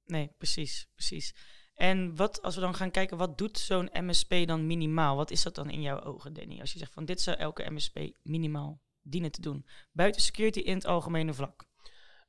Nee, 0.04 0.34
precies, 0.38 0.88
precies. 0.94 1.34
En 1.74 2.16
wat, 2.16 2.42
als 2.42 2.54
we 2.54 2.60
dan 2.60 2.74
gaan 2.74 2.90
kijken, 2.90 3.16
wat 3.16 3.38
doet 3.38 3.58
zo'n 3.58 3.90
MSP 3.92 4.34
dan 4.46 4.66
minimaal? 4.66 5.16
Wat 5.16 5.30
is 5.30 5.42
dat 5.42 5.54
dan 5.54 5.70
in 5.70 5.80
jouw 5.80 6.00
ogen, 6.00 6.32
Danny? 6.32 6.60
Als 6.60 6.72
je 6.72 6.78
zegt 6.78 6.92
van 6.92 7.04
dit 7.04 7.20
zou 7.20 7.36
elke 7.36 7.70
MSP 7.70 7.98
minimaal 8.22 8.80
dienen 9.02 9.30
te 9.30 9.40
doen. 9.40 9.66
Buiten 9.92 10.22
security 10.22 10.58
in 10.58 10.74
het 10.74 10.86
algemene 10.86 11.34
vlak. 11.34 11.68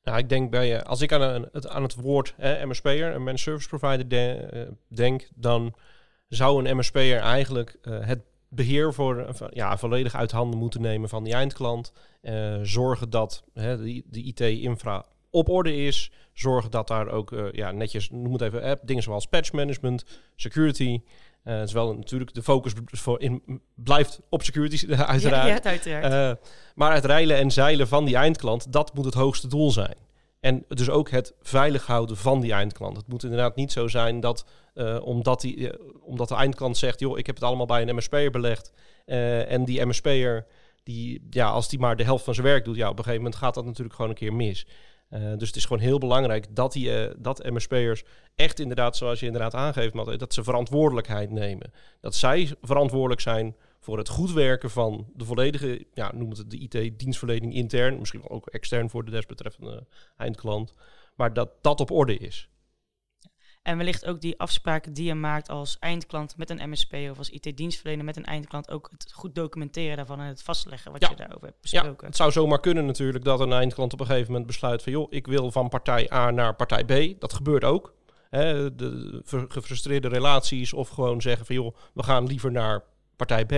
Nou, 0.03 0.17
ik 0.17 0.29
denk 0.29 0.51
bij, 0.51 0.75
uh, 0.75 0.81
als 0.81 1.01
ik 1.01 1.11
aan, 1.11 1.47
het, 1.51 1.67
aan 1.67 1.83
het 1.83 1.95
woord 1.95 2.33
eh, 2.37 2.63
MSP'er, 2.63 3.13
een 3.13 3.23
managed 3.23 3.39
service 3.39 3.67
provider, 3.67 4.07
de, 4.07 4.49
uh, 4.53 4.61
denk, 4.87 5.29
dan 5.35 5.75
zou 6.27 6.65
een 6.65 6.77
MSP'er 6.77 7.19
eigenlijk 7.19 7.77
uh, 7.81 8.05
het 8.05 8.19
beheer 8.49 8.93
voor, 8.93 9.35
ja, 9.49 9.77
volledig 9.77 10.15
uit 10.15 10.31
handen 10.31 10.59
moeten 10.59 10.81
nemen 10.81 11.09
van 11.09 11.23
die 11.23 11.33
eindklant. 11.33 11.93
zorgen 12.61 13.09
dat 13.09 13.43
die, 13.53 14.05
de 14.09 14.23
IT-infra 14.23 15.05
op 15.29 15.49
orde 15.49 15.75
is. 15.75 16.11
Zorgen 16.33 16.71
dat 16.71 16.87
daar 16.87 17.07
ook 17.07 17.49
ja, 17.51 17.71
netjes, 17.71 18.09
noem 18.09 18.33
het 18.33 18.41
even, 18.41 18.63
app, 18.63 18.87
dingen 18.87 19.03
zoals 19.03 19.27
patch 19.27 19.51
management, 19.51 20.05
security, 20.35 21.01
uh, 21.43 21.53
het 21.53 21.67
is 21.67 21.73
wel 21.73 21.95
natuurlijk 21.95 22.33
de 22.33 22.43
focus 22.43 22.73
voor 22.85 23.21
in, 23.21 23.61
blijft 23.75 24.19
op 24.29 24.43
security, 24.43 24.87
uiteraard. 24.95 25.47
Ja, 25.47 25.55
ja 25.55 25.63
uiteraard. 25.63 26.39
Uh, 26.39 26.45
maar 26.75 26.93
het 26.93 27.05
reilen 27.05 27.37
en 27.37 27.51
zeilen 27.51 27.87
van 27.87 28.05
die 28.05 28.15
eindklant, 28.15 28.73
dat 28.73 28.93
moet 28.93 29.05
het 29.05 29.13
hoogste 29.13 29.47
doel 29.47 29.71
zijn. 29.71 29.95
En 30.39 30.65
dus 30.67 30.89
ook 30.89 31.09
het 31.09 31.33
veilig 31.41 31.85
houden 31.85 32.17
van 32.17 32.39
die 32.39 32.51
eindklant. 32.51 32.97
Het 32.97 33.07
moet 33.07 33.23
inderdaad 33.23 33.55
niet 33.55 33.71
zo 33.71 33.87
zijn 33.87 34.19
dat 34.19 34.45
uh, 34.75 34.97
omdat, 35.03 35.41
die, 35.41 35.71
omdat 36.01 36.27
de 36.27 36.35
eindklant 36.35 36.77
zegt: 36.77 36.99
joh, 36.99 37.17
ik 37.17 37.25
heb 37.25 37.35
het 37.35 37.43
allemaal 37.43 37.65
bij 37.65 37.81
een 37.81 37.95
MSP'er 37.95 38.31
belegd. 38.31 38.73
en 39.05 39.65
die 39.65 39.85
MSP'er, 39.85 40.45
die, 40.83 41.27
ja, 41.29 41.49
als 41.49 41.69
die 41.69 41.79
maar 41.79 41.95
de 41.95 42.03
helft 42.03 42.23
van 42.23 42.33
zijn 42.33 42.45
werk 42.45 42.65
doet, 42.65 42.75
ja, 42.75 42.89
op 42.89 42.97
een 42.97 43.03
gegeven 43.03 43.23
moment 43.23 43.41
gaat 43.41 43.53
dat 43.53 43.65
natuurlijk 43.65 43.95
gewoon 43.95 44.11
een 44.11 44.17
keer 44.17 44.33
mis. 44.33 44.67
Uh, 45.13 45.37
dus 45.37 45.47
het 45.47 45.55
is 45.55 45.65
gewoon 45.65 45.81
heel 45.81 45.97
belangrijk 45.97 46.55
dat, 46.55 46.71
die, 46.71 47.07
uh, 47.07 47.13
dat 47.17 47.49
MSP'ers 47.49 48.03
echt 48.35 48.59
inderdaad, 48.59 48.97
zoals 48.97 49.19
je 49.19 49.25
inderdaad 49.25 49.53
aangeeft, 49.53 50.19
dat 50.19 50.33
ze 50.33 50.43
verantwoordelijkheid 50.43 51.31
nemen. 51.31 51.71
Dat 51.99 52.15
zij 52.15 52.55
verantwoordelijk 52.61 53.21
zijn 53.21 53.55
voor 53.79 53.97
het 53.97 54.09
goed 54.09 54.31
werken 54.31 54.69
van 54.69 55.07
de 55.15 55.25
volledige, 55.25 55.85
ja, 55.93 56.11
noem 56.15 56.29
het 56.29 56.49
de 56.49 56.57
IT-dienstverlening 56.57 57.53
intern, 57.53 57.99
misschien 57.99 58.29
ook 58.29 58.47
extern 58.47 58.89
voor 58.89 59.05
de 59.05 59.11
desbetreffende 59.11 59.85
eindklant, 60.17 60.73
maar 61.15 61.33
dat 61.33 61.49
dat 61.61 61.79
op 61.79 61.91
orde 61.91 62.17
is. 62.17 62.49
En 63.61 63.77
wellicht 63.77 64.05
ook 64.05 64.21
die 64.21 64.39
afspraken 64.39 64.93
die 64.93 65.05
je 65.05 65.15
maakt 65.15 65.49
als 65.49 65.77
eindklant 65.79 66.37
met 66.37 66.49
een 66.49 66.69
MSP 66.69 66.93
of 67.11 67.17
als 67.17 67.29
IT-dienstverlener 67.29 68.05
met 68.05 68.17
een 68.17 68.25
eindklant 68.25 68.71
ook 68.71 68.87
het 68.91 69.11
goed 69.13 69.35
documenteren 69.35 69.97
daarvan 69.97 70.19
en 70.19 70.25
het 70.27 70.43
vastleggen 70.43 70.91
wat 70.91 71.01
Ja. 71.01 71.09
je 71.09 71.15
daarover 71.15 71.47
hebt 71.47 71.69
Ja, 71.69 71.79
besproken. 71.81 72.07
het 72.07 72.15
zou 72.15 72.31
zomaar 72.31 72.59
kunnen 72.59 72.85
natuurlijk 72.85 73.23
dat 73.23 73.39
een 73.39 73.53
eindklant 73.53 73.93
op 73.93 73.99
een 73.99 74.05
gegeven 74.05 74.27
moment 74.27 74.47
besluit 74.47 74.83
van... 74.83 74.91
joh, 74.91 75.07
ik 75.09 75.27
wil 75.27 75.51
van 75.51 75.69
partij 75.69 76.11
A 76.13 76.31
naar 76.31 76.55
partij 76.55 76.83
B. 76.83 77.19
Dat 77.21 77.33
gebeurt 77.33 77.63
ook. 77.63 77.93
Hè, 78.29 78.75
de 78.75 79.21
gefrustreerde 79.47 80.07
relaties 80.07 80.73
of 80.73 80.89
gewoon 80.89 81.21
zeggen 81.21 81.45
van... 81.45 81.55
joh, 81.55 81.75
we 81.93 82.03
gaan 82.03 82.27
liever 82.27 82.51
naar 82.51 82.83
partij 83.15 83.45
B. 83.45 83.51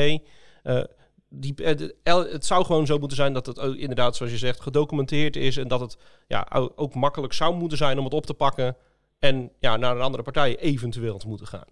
Eh, 0.64 0.84
die, 1.30 1.56
eh, 1.56 2.16
het 2.16 2.46
zou 2.46 2.66
gewoon 2.66 2.86
zo 2.86 2.98
moeten 2.98 3.18
zijn 3.18 3.34
dat 3.34 3.46
het 3.46 3.60
ook 3.60 3.76
inderdaad, 3.76 4.16
zoals 4.16 4.32
je 4.32 4.38
zegt, 4.38 4.62
gedocumenteerd 4.62 5.36
is... 5.36 5.58
en 5.58 5.68
dat 5.68 5.80
het 5.80 5.98
ja, 6.28 6.48
ook 6.76 6.96
makkelijk 6.96 7.34
zou 7.34 7.56
moeten 7.56 7.78
zijn 7.78 7.98
om 7.98 8.04
het 8.04 8.14
op 8.14 8.26
te 8.26 8.34
pakken... 8.34 8.76
en 9.24 9.52
ja, 9.60 9.78
naar 9.78 9.96
een 9.96 10.02
andere 10.02 10.24
partij 10.24 10.60
eventueel 10.60 11.18
te 11.18 11.28
moeten 11.28 11.48
gaan. 11.48 11.68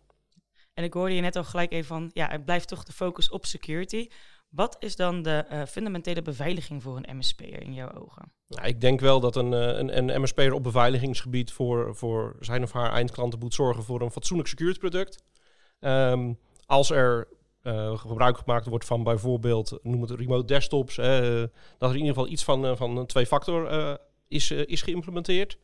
En 0.73 0.83
ik 0.83 0.93
hoorde 0.93 1.15
je 1.15 1.21
net 1.21 1.35
al 1.35 1.43
gelijk 1.43 1.71
even 1.71 1.85
van, 1.85 2.09
ja, 2.13 2.27
het 2.29 2.45
blijft 2.45 2.67
toch 2.67 2.83
de 2.83 2.91
focus 2.91 3.29
op 3.29 3.45
security. 3.45 4.07
Wat 4.49 4.75
is 4.79 4.95
dan 4.95 5.21
de 5.21 5.45
eh, 5.49 5.63
fundamentele 5.65 6.21
beveiliging 6.21 6.83
voor 6.83 6.97
een 6.97 7.17
MSP'er 7.17 7.61
in 7.61 7.73
jouw 7.73 7.93
ogen? 7.93 8.31
Nou, 8.47 8.67
ik 8.67 8.81
denk 8.81 8.99
wel 8.99 9.19
dat 9.19 9.35
een, 9.35 9.53
eh, 9.53 9.77
een, 9.77 9.97
een 9.97 10.21
MSP'er 10.21 10.53
op 10.53 10.63
beveiligingsgebied 10.63 11.51
voor, 11.51 11.95
voor 11.95 12.35
zijn 12.39 12.63
of 12.63 12.71
haar 12.71 12.91
eindklanten 12.91 13.39
moet 13.39 13.53
zorgen 13.53 13.83
voor 13.83 14.01
een 14.01 14.11
fatsoenlijk 14.11 14.49
security 14.49 14.79
product. 14.79 15.23
Ehm, 15.79 16.33
als 16.65 16.89
er 16.89 17.27
eh, 17.61 17.97
gebruik 17.97 18.37
gemaakt 18.37 18.65
wordt 18.65 18.85
van 18.85 19.03
bijvoorbeeld, 19.03 19.79
noem 19.81 20.01
het 20.01 20.11
remote 20.11 20.45
desktops, 20.45 20.95
dat 20.95 21.05
er 21.05 21.49
in 21.79 21.95
ieder 21.95 22.13
geval 22.13 22.27
iets 22.27 22.43
van, 22.43 22.77
van 22.77 22.97
een 22.97 23.05
twee-factor 23.05 23.99
is, 24.27 24.51
is 24.51 24.81
geïmplementeerd. 24.81 25.57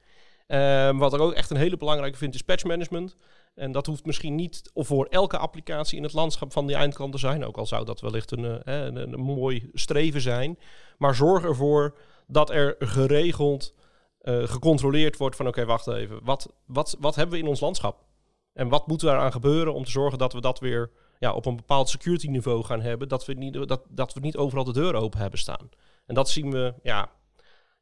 Ehm, 0.47 0.97
wat 0.97 1.13
ik 1.13 1.19
ook 1.19 1.33
echt 1.33 1.49
een 1.49 1.57
hele 1.57 1.77
belangrijke 1.77 2.17
vind 2.17 2.35
is 2.35 2.41
patch 2.41 2.63
management. 2.63 3.15
En 3.55 3.71
dat 3.71 3.85
hoeft 3.85 4.05
misschien 4.05 4.35
niet 4.35 4.71
voor 4.73 5.05
elke 5.05 5.37
applicatie 5.37 5.97
in 5.97 6.03
het 6.03 6.13
landschap 6.13 6.51
van 6.51 6.67
die 6.67 6.75
eindklant 6.75 7.11
te 7.11 7.17
zijn. 7.17 7.45
Ook 7.45 7.57
al 7.57 7.65
zou 7.65 7.85
dat 7.85 8.01
wellicht 8.01 8.31
een, 8.31 8.63
eh, 8.63 8.83
een, 8.83 8.95
een 8.95 9.19
mooi 9.19 9.69
streven 9.73 10.21
zijn. 10.21 10.59
Maar 10.97 11.15
zorg 11.15 11.43
ervoor 11.43 11.97
dat 12.27 12.49
er 12.49 12.75
geregeld 12.79 13.73
eh, 14.19 14.43
gecontroleerd 14.43 15.17
wordt 15.17 15.35
van 15.35 15.47
oké, 15.47 15.65
wacht 15.65 15.87
even. 15.87 16.19
Wat, 16.23 16.53
wat, 16.65 16.97
wat 16.99 17.15
hebben 17.15 17.35
we 17.35 17.43
in 17.43 17.49
ons 17.49 17.59
landschap? 17.59 18.05
En 18.53 18.69
wat 18.69 18.87
moet 18.87 19.01
daaraan 19.01 19.31
gebeuren 19.31 19.73
om 19.73 19.83
te 19.83 19.91
zorgen 19.91 20.17
dat 20.17 20.33
we 20.33 20.41
dat 20.41 20.59
weer 20.59 20.91
ja, 21.19 21.33
op 21.33 21.45
een 21.45 21.55
bepaald 21.55 21.89
security 21.89 22.27
niveau 22.27 22.63
gaan 22.63 22.81
hebben. 22.81 23.07
Dat 23.07 23.25
we, 23.25 23.33
niet, 23.33 23.67
dat, 23.67 23.81
dat 23.89 24.13
we 24.13 24.19
niet 24.19 24.37
overal 24.37 24.63
de 24.63 24.73
deur 24.73 24.95
open 24.95 25.19
hebben 25.19 25.39
staan. 25.39 25.69
En 26.05 26.15
dat 26.15 26.29
zien 26.29 26.51
we, 26.51 26.73
ja, 26.83 27.09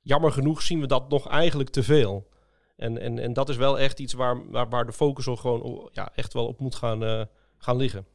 jammer 0.02 0.32
genoeg 0.32 0.62
zien 0.62 0.80
we 0.80 0.88
dat 0.88 1.10
nog 1.10 1.28
eigenlijk 1.28 1.70
te 1.70 1.84
veel. 1.84 2.28
En, 2.76 3.02
en, 3.02 3.20
en 3.20 3.34
dat 3.34 3.50
is 3.50 3.58
wel 3.58 3.80
echt 3.80 4.00
iets 4.00 4.14
waar, 4.14 4.50
waar, 4.52 4.70
waar 4.70 4.86
de 4.86 4.94
focus 4.94 5.28
al 5.28 5.36
gewoon 5.36 5.90
ja, 5.94 6.12
echt 6.16 6.34
wel 6.34 6.48
op 6.48 6.60
moet 6.60 6.76
gaan, 6.76 7.04
eh, 7.04 7.22
gaan 7.58 7.78
liggen. 7.78 8.06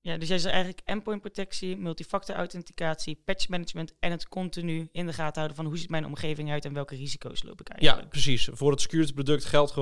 Ja, 0.00 0.16
dus 0.16 0.28
jij 0.28 0.38
zegt 0.38 0.54
eigenlijk 0.54 0.82
endpoint 0.84 1.20
protectie, 1.20 1.76
multifactor 1.76 2.34
authenticatie, 2.34 3.22
patch 3.24 3.48
management 3.48 3.94
en 4.00 4.10
het 4.10 4.28
continu 4.28 4.88
in 4.92 5.06
de 5.06 5.12
gaten 5.12 5.34
houden 5.34 5.56
van 5.56 5.66
hoe 5.66 5.78
ziet 5.78 5.90
mijn 5.90 6.06
omgeving 6.06 6.50
uit 6.50 6.64
en 6.64 6.72
welke 6.72 6.96
risico's 6.96 7.42
loop 7.42 7.60
ik 7.60 7.68
Ja, 7.68 7.74
eigenlijk. 7.74 8.08
precies. 8.08 8.48
Voor 8.52 8.70
het 8.70 8.80
security 8.80 9.12
product 9.12 9.44
geldt, 9.44 9.72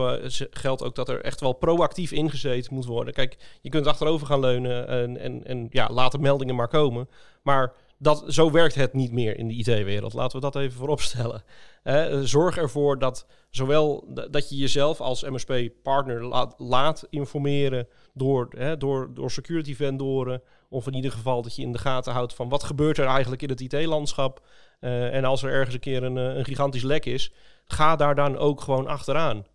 geldt 0.50 0.83
ook 0.83 0.95
dat 0.95 1.09
er 1.09 1.21
echt 1.21 1.40
wel 1.40 1.52
proactief 1.52 2.12
ingezeten 2.12 2.75
moet 2.75 2.85
worden. 2.85 3.14
Kijk, 3.14 3.59
je 3.61 3.69
kunt 3.69 3.87
achterover 3.87 4.26
gaan 4.26 4.40
leunen 4.40 4.88
en, 4.88 5.16
en, 5.19 5.45
en 5.47 5.66
ja, 5.71 5.88
laat 5.90 6.12
de 6.12 6.19
meldingen 6.19 6.54
maar 6.54 6.69
komen. 6.69 7.09
Maar 7.42 7.75
dat, 8.03 8.25
zo 8.29 8.51
werkt 8.51 8.75
het 8.75 8.93
niet 8.93 9.13
meer 9.13 9.39
in 9.39 9.49
de 9.49 9.55
IT-wereld. 9.55 10.13
Laten 10.13 10.37
we 10.41 10.51
dat 10.51 10.57
even 10.57 10.79
vooropstellen. 10.79 11.43
Eh, 11.83 12.19
zorg 12.21 12.57
ervoor 12.57 12.99
dat 12.99 13.27
zowel 13.51 14.05
dat 14.31 14.49
je 14.49 14.57
jezelf 14.57 15.01
als 15.01 15.23
MSP-partner 15.23 16.25
laat, 16.25 16.55
laat 16.59 17.07
informeren 17.11 17.89
door, 18.15 18.49
door, 18.79 19.11
door 19.15 19.31
security 19.31 19.75
vendoren. 19.75 20.43
Of 20.69 20.87
in 20.87 20.95
ieder 20.95 21.13
geval 21.13 21.43
dat 21.43 21.57
je 21.57 21.63
in 21.63 21.73
de 21.73 21.79
gaten 21.79 22.13
houdt 22.13 22.35
van 22.35 22.49
wat 22.49 22.63
gebeurt 22.63 22.99
er 22.99 23.07
eigenlijk 23.07 23.43
in 23.43 23.49
het 23.49 23.61
IT-landschap. 23.61 24.47
Eh, 24.81 25.15
en 25.15 25.25
als 25.25 25.43
er 25.43 25.51
ergens 25.51 25.75
een 25.75 25.81
keer 25.81 26.03
een, 26.03 26.19
eh, 26.19 26.37
een 26.37 26.45
gigantisch 26.45 26.83
lek 26.83 27.07
is, 27.07 27.33
ga 27.65 27.97
daar 27.97 28.15
dan 28.15 28.37
ook 28.37 28.61
gewoon 28.61 28.87
achteraan. 28.87 29.47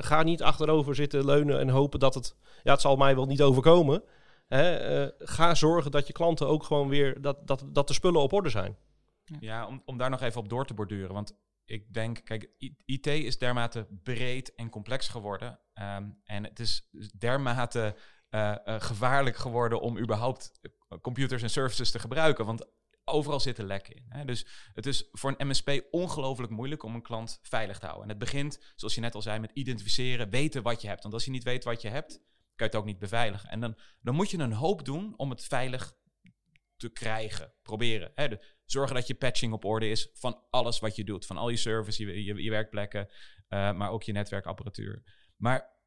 Ga 0.00 0.22
niet 0.22 0.42
achterover 0.42 0.94
zitten 0.94 1.24
leunen 1.24 1.60
en 1.60 1.68
hopen 1.68 2.00
dat 2.00 2.14
het... 2.14 2.36
Ja, 2.62 2.72
het 2.72 2.80
zal 2.80 2.96
mij 2.96 3.14
wel 3.14 3.26
niet 3.26 3.42
overkomen. 3.42 4.02
Eh, 4.50 5.06
ga 5.18 5.54
zorgen 5.54 5.90
dat 5.90 6.06
je 6.06 6.12
klanten 6.12 6.48
ook 6.48 6.64
gewoon 6.64 6.88
weer... 6.88 7.20
Dat, 7.20 7.46
dat, 7.46 7.64
dat 7.68 7.88
de 7.88 7.94
spullen 7.94 8.20
op 8.20 8.32
orde 8.32 8.48
zijn. 8.48 8.76
Ja, 9.40 9.66
om, 9.66 9.82
om 9.84 9.98
daar 9.98 10.10
nog 10.10 10.20
even 10.20 10.40
op 10.40 10.48
door 10.48 10.66
te 10.66 10.74
borduren. 10.74 11.14
Want 11.14 11.36
ik 11.64 11.92
denk, 11.94 12.20
kijk, 12.24 12.50
IT 12.84 13.06
is 13.06 13.38
dermate 13.38 13.86
breed 14.02 14.54
en 14.54 14.70
complex 14.70 15.08
geworden. 15.08 15.60
ehm, 15.72 16.10
en 16.24 16.44
het 16.44 16.58
is 16.58 16.88
dermate 17.18 17.96
eh, 18.28 18.66
eh, 18.66 18.80
gevaarlijk 18.80 19.36
geworden 19.36 19.80
om 19.80 19.98
überhaupt 19.98 20.60
computers 21.02 21.42
en 21.42 21.50
services 21.50 21.90
te 21.90 21.98
gebruiken. 21.98 22.46
Want 22.46 22.66
overal 23.04 23.40
zitten 23.40 23.66
lekken 23.66 23.94
in. 23.94 24.06
Hè? 24.08 24.24
Dus 24.24 24.46
het 24.74 24.86
is 24.86 25.08
voor 25.12 25.34
een 25.36 25.48
MSP 25.48 25.82
ongelooflijk 25.90 26.52
moeilijk 26.52 26.82
om 26.82 26.94
een 26.94 27.02
klant 27.02 27.38
veilig 27.42 27.78
te 27.78 27.86
houden. 27.86 28.04
En 28.04 28.10
het 28.10 28.18
begint, 28.18 28.72
zoals 28.76 28.94
je 28.94 29.00
net 29.00 29.14
al 29.14 29.22
zei, 29.22 29.38
met 29.38 29.50
identificeren, 29.54 30.30
weten 30.30 30.62
wat 30.62 30.82
je 30.82 30.88
hebt. 30.88 31.02
Want 31.02 31.14
als 31.14 31.24
je 31.24 31.30
niet 31.30 31.44
weet 31.44 31.64
wat 31.64 31.82
je 31.82 31.88
hebt, 31.88 32.20
je 32.66 32.72
het 32.72 32.80
ook 32.80 32.84
niet 32.84 32.98
beveiligen. 32.98 33.48
En 33.50 33.60
dan, 33.60 33.76
dan 34.00 34.14
moet 34.14 34.30
je 34.30 34.38
een 34.38 34.52
hoop 34.52 34.84
doen 34.84 35.14
om 35.16 35.30
het 35.30 35.44
veilig 35.44 35.98
te 36.76 36.88
krijgen. 36.88 37.52
Proberen. 37.62 38.12
Hè? 38.14 38.28
Zorgen 38.64 38.94
dat 38.94 39.06
je 39.06 39.14
patching 39.14 39.52
op 39.52 39.64
orde 39.64 39.88
is 39.88 40.10
van 40.12 40.42
alles 40.50 40.78
wat 40.78 40.96
je 40.96 41.04
doet. 41.04 41.26
Van 41.26 41.36
al 41.36 41.48
je 41.48 41.56
service, 41.56 42.24
je, 42.24 42.42
je, 42.42 42.50
werkplekken, 42.50 43.08
eh, 43.48 43.72
maar 43.72 43.90
ook 43.90 44.02
je 44.02 44.12
netwerkapparatuur. 44.12 45.02
Maar, 45.36 45.78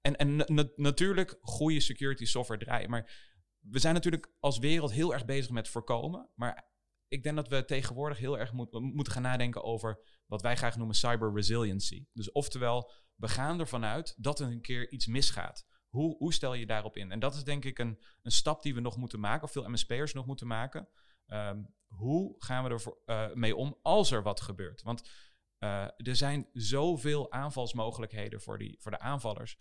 en, 0.00 0.16
en 0.16 0.36
na- 0.36 0.46
na- 0.48 0.68
natuurlijk 0.76 1.38
goede 1.40 1.80
security 1.80 2.24
software 2.24 2.64
draaien. 2.64 2.90
Maar 2.90 3.30
we 3.60 3.78
zijn 3.78 3.94
natuurlijk 3.94 4.32
als 4.40 4.58
wereld 4.58 4.92
heel 4.92 5.12
erg 5.12 5.24
bezig 5.24 5.50
met 5.50 5.68
voorkomen. 5.68 6.28
Maar 6.34 6.70
ik 7.08 7.22
denk 7.22 7.36
dat 7.36 7.48
we 7.48 7.64
tegenwoordig 7.64 8.18
heel 8.18 8.38
erg 8.38 8.52
moet, 8.52 8.72
moeten 8.72 9.12
gaan 9.12 9.22
nadenken 9.22 9.64
over 9.64 10.00
wat 10.26 10.42
wij 10.42 10.56
graag 10.56 10.76
noemen 10.76 10.96
cyber 10.96 11.34
resiliency. 11.34 12.06
Dus 12.12 12.32
oftewel, 12.32 12.92
we 13.14 13.28
gaan 13.28 13.60
ervan 13.60 13.84
uit 13.84 14.14
dat 14.16 14.40
er 14.40 14.46
een 14.46 14.60
keer 14.60 14.90
iets 14.90 15.06
misgaat. 15.06 15.66
Hoe, 15.92 16.16
hoe 16.16 16.32
stel 16.32 16.54
je 16.54 16.66
daarop 16.66 16.96
in? 16.96 17.10
En 17.10 17.18
dat 17.18 17.34
is 17.34 17.44
denk 17.44 17.64
ik 17.64 17.78
een, 17.78 18.00
een 18.22 18.30
stap 18.30 18.62
die 18.62 18.74
we 18.74 18.80
nog 18.80 18.96
moeten 18.96 19.20
maken, 19.20 19.44
of 19.44 19.52
veel 19.52 19.68
MSP'ers 19.68 20.12
nog 20.12 20.26
moeten 20.26 20.46
maken. 20.46 20.88
Ehm, 21.26 21.62
hoe 21.86 22.34
gaan 22.38 22.64
we 22.64 22.70
er 22.70 22.96
eh, 23.04 23.34
mee 23.34 23.56
om 23.56 23.78
als 23.82 24.10
er 24.10 24.22
wat 24.22 24.40
gebeurt? 24.40 24.82
Want 24.82 25.10
eh, 25.58 25.82
er 25.96 26.16
zijn 26.16 26.48
zoveel 26.52 27.32
aanvalsmogelijkheden 27.32 28.40
voor, 28.40 28.58
die, 28.58 28.80
voor 28.80 28.90
de 28.90 28.98
aanvallers. 28.98 29.58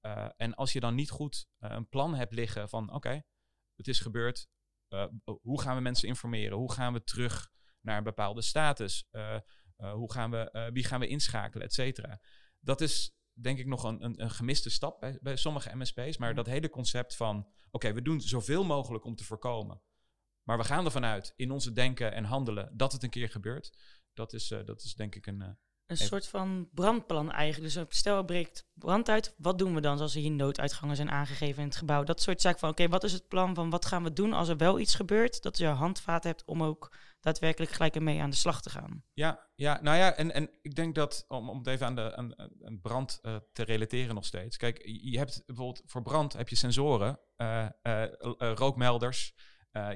Eh, 0.00 0.28
en 0.36 0.54
als 0.54 0.72
je 0.72 0.80
dan 0.80 0.94
niet 0.94 1.10
goed 1.10 1.48
een 1.58 1.88
plan 1.88 2.14
hebt 2.14 2.32
liggen 2.32 2.68
van 2.68 2.92
oké, 2.92 3.22
het 3.76 3.88
is 3.88 4.00
gebeurd. 4.00 4.48
hoe 5.42 5.60
gaan 5.60 5.76
we 5.76 5.82
mensen 5.82 6.08
informeren? 6.08 6.58
Hoe 6.58 6.72
gaan 6.72 6.92
we 6.92 7.04
terug 7.04 7.50
naar 7.80 7.96
een 7.96 8.04
bepaalde 8.04 8.42
status? 8.42 9.08
Hoe 9.76 10.12
gaan 10.12 10.30
we, 10.30 10.70
wie 10.72 10.84
gaan 10.84 11.00
we 11.00 11.06
inschakelen, 11.06 11.66
et 11.66 11.72
cetera? 11.72 12.20
Dat 12.60 12.80
is 12.80 13.16
denk 13.34 13.58
ik 13.58 13.66
nog 13.66 13.82
een, 13.84 14.04
een, 14.04 14.22
een 14.22 14.30
gemiste 14.30 14.70
stap 14.70 15.00
bij, 15.00 15.18
bij 15.22 15.36
sommige 15.36 15.76
MSP's. 15.76 16.16
Maar 16.16 16.34
dat 16.34 16.46
hele 16.46 16.70
concept 16.70 17.16
van 17.16 17.48
oké, 17.70 17.92
we 17.92 18.02
doen 18.02 18.20
zoveel 18.20 18.64
mogelijk 18.64 19.04
om 19.04 19.14
te 19.16 19.24
voorkomen. 19.24 19.80
Maar 20.42 20.58
we 20.58 20.64
gaan 20.64 20.84
ervan 20.84 21.04
uit 21.04 21.32
in 21.36 21.50
onze 21.50 21.72
denken 21.72 22.12
en 22.12 22.24
handelen 22.24 22.70
dat 22.76 22.92
het 22.92 23.02
een 23.02 23.10
keer 23.10 23.28
gebeurt. 23.28 23.78
Dat 24.12 24.32
is, 24.32 24.50
eh, 24.50 24.64
dat 24.64 24.82
is 24.82 24.94
denk 24.94 25.14
ik 25.14 25.26
een. 25.26 25.42
eh, 25.42 25.48
Een 25.86 25.94
Even. 25.96 26.06
soort 26.06 26.26
van 26.28 26.68
brandplan 26.72 27.30
eigenlijk. 27.32 27.74
Dus 27.74 27.84
stel 27.98 28.16
er 28.18 28.24
breekt 28.24 28.66
brand 28.72 29.08
uit, 29.08 29.34
wat 29.38 29.58
doen 29.58 29.74
we 29.74 29.80
dan 29.80 29.96
zoals 29.96 30.14
er 30.14 30.20
hier 30.20 30.30
nooduitgangen 30.30 30.96
zijn 30.96 31.10
aangegeven 31.10 31.62
in 31.62 31.68
het 31.68 31.76
gebouw? 31.76 32.02
Dat 32.04 32.20
soort 32.22 32.40
zaken 32.40 32.58
van, 32.60 32.68
oké, 32.70 32.88
wat 32.88 33.04
is 33.04 33.12
het 33.12 33.28
plan 33.28 33.54
van 33.54 33.70
wat 33.70 33.84
gaan 33.86 34.02
we 34.02 34.12
doen 34.12 34.32
als 34.32 34.48
er 34.48 34.56
wel 34.56 34.78
iets 34.78 34.94
gebeurt? 34.94 35.42
Dat 35.42 35.58
je 35.58 35.66
handvaten 35.66 36.30
hebt 36.30 36.44
om 36.44 36.62
ook 36.62 36.96
daadwerkelijk 37.24 37.72
gelijk 37.72 37.94
ermee 37.94 38.20
aan 38.20 38.30
de 38.30 38.36
slag 38.36 38.62
te 38.62 38.70
gaan. 38.70 39.04
Ja, 39.12 39.48
ja, 39.54 39.78
nou 39.82 39.96
ja, 39.96 40.14
en, 40.14 40.32
en 40.32 40.50
ik 40.62 40.74
denk 40.74 40.94
dat, 40.94 41.24
om, 41.28 41.50
om 41.50 41.58
het 41.58 41.66
even 41.66 41.86
aan, 41.86 41.94
de, 41.94 42.16
aan, 42.16 42.38
aan 42.64 42.80
brand 42.82 43.18
eh, 43.22 43.36
te 43.52 43.62
relateren 43.62 44.14
nog 44.14 44.24
steeds. 44.24 44.56
Kijk, 44.56 44.82
je 44.86 45.18
hebt 45.18 45.42
bijvoorbeeld 45.46 45.82
voor 45.86 46.02
brand 46.02 46.32
heb 46.32 46.48
je 46.48 46.56
sensoren, 46.56 47.20
eh, 47.36 47.66
eh, 47.82 48.10
rookmelders. 48.38 49.34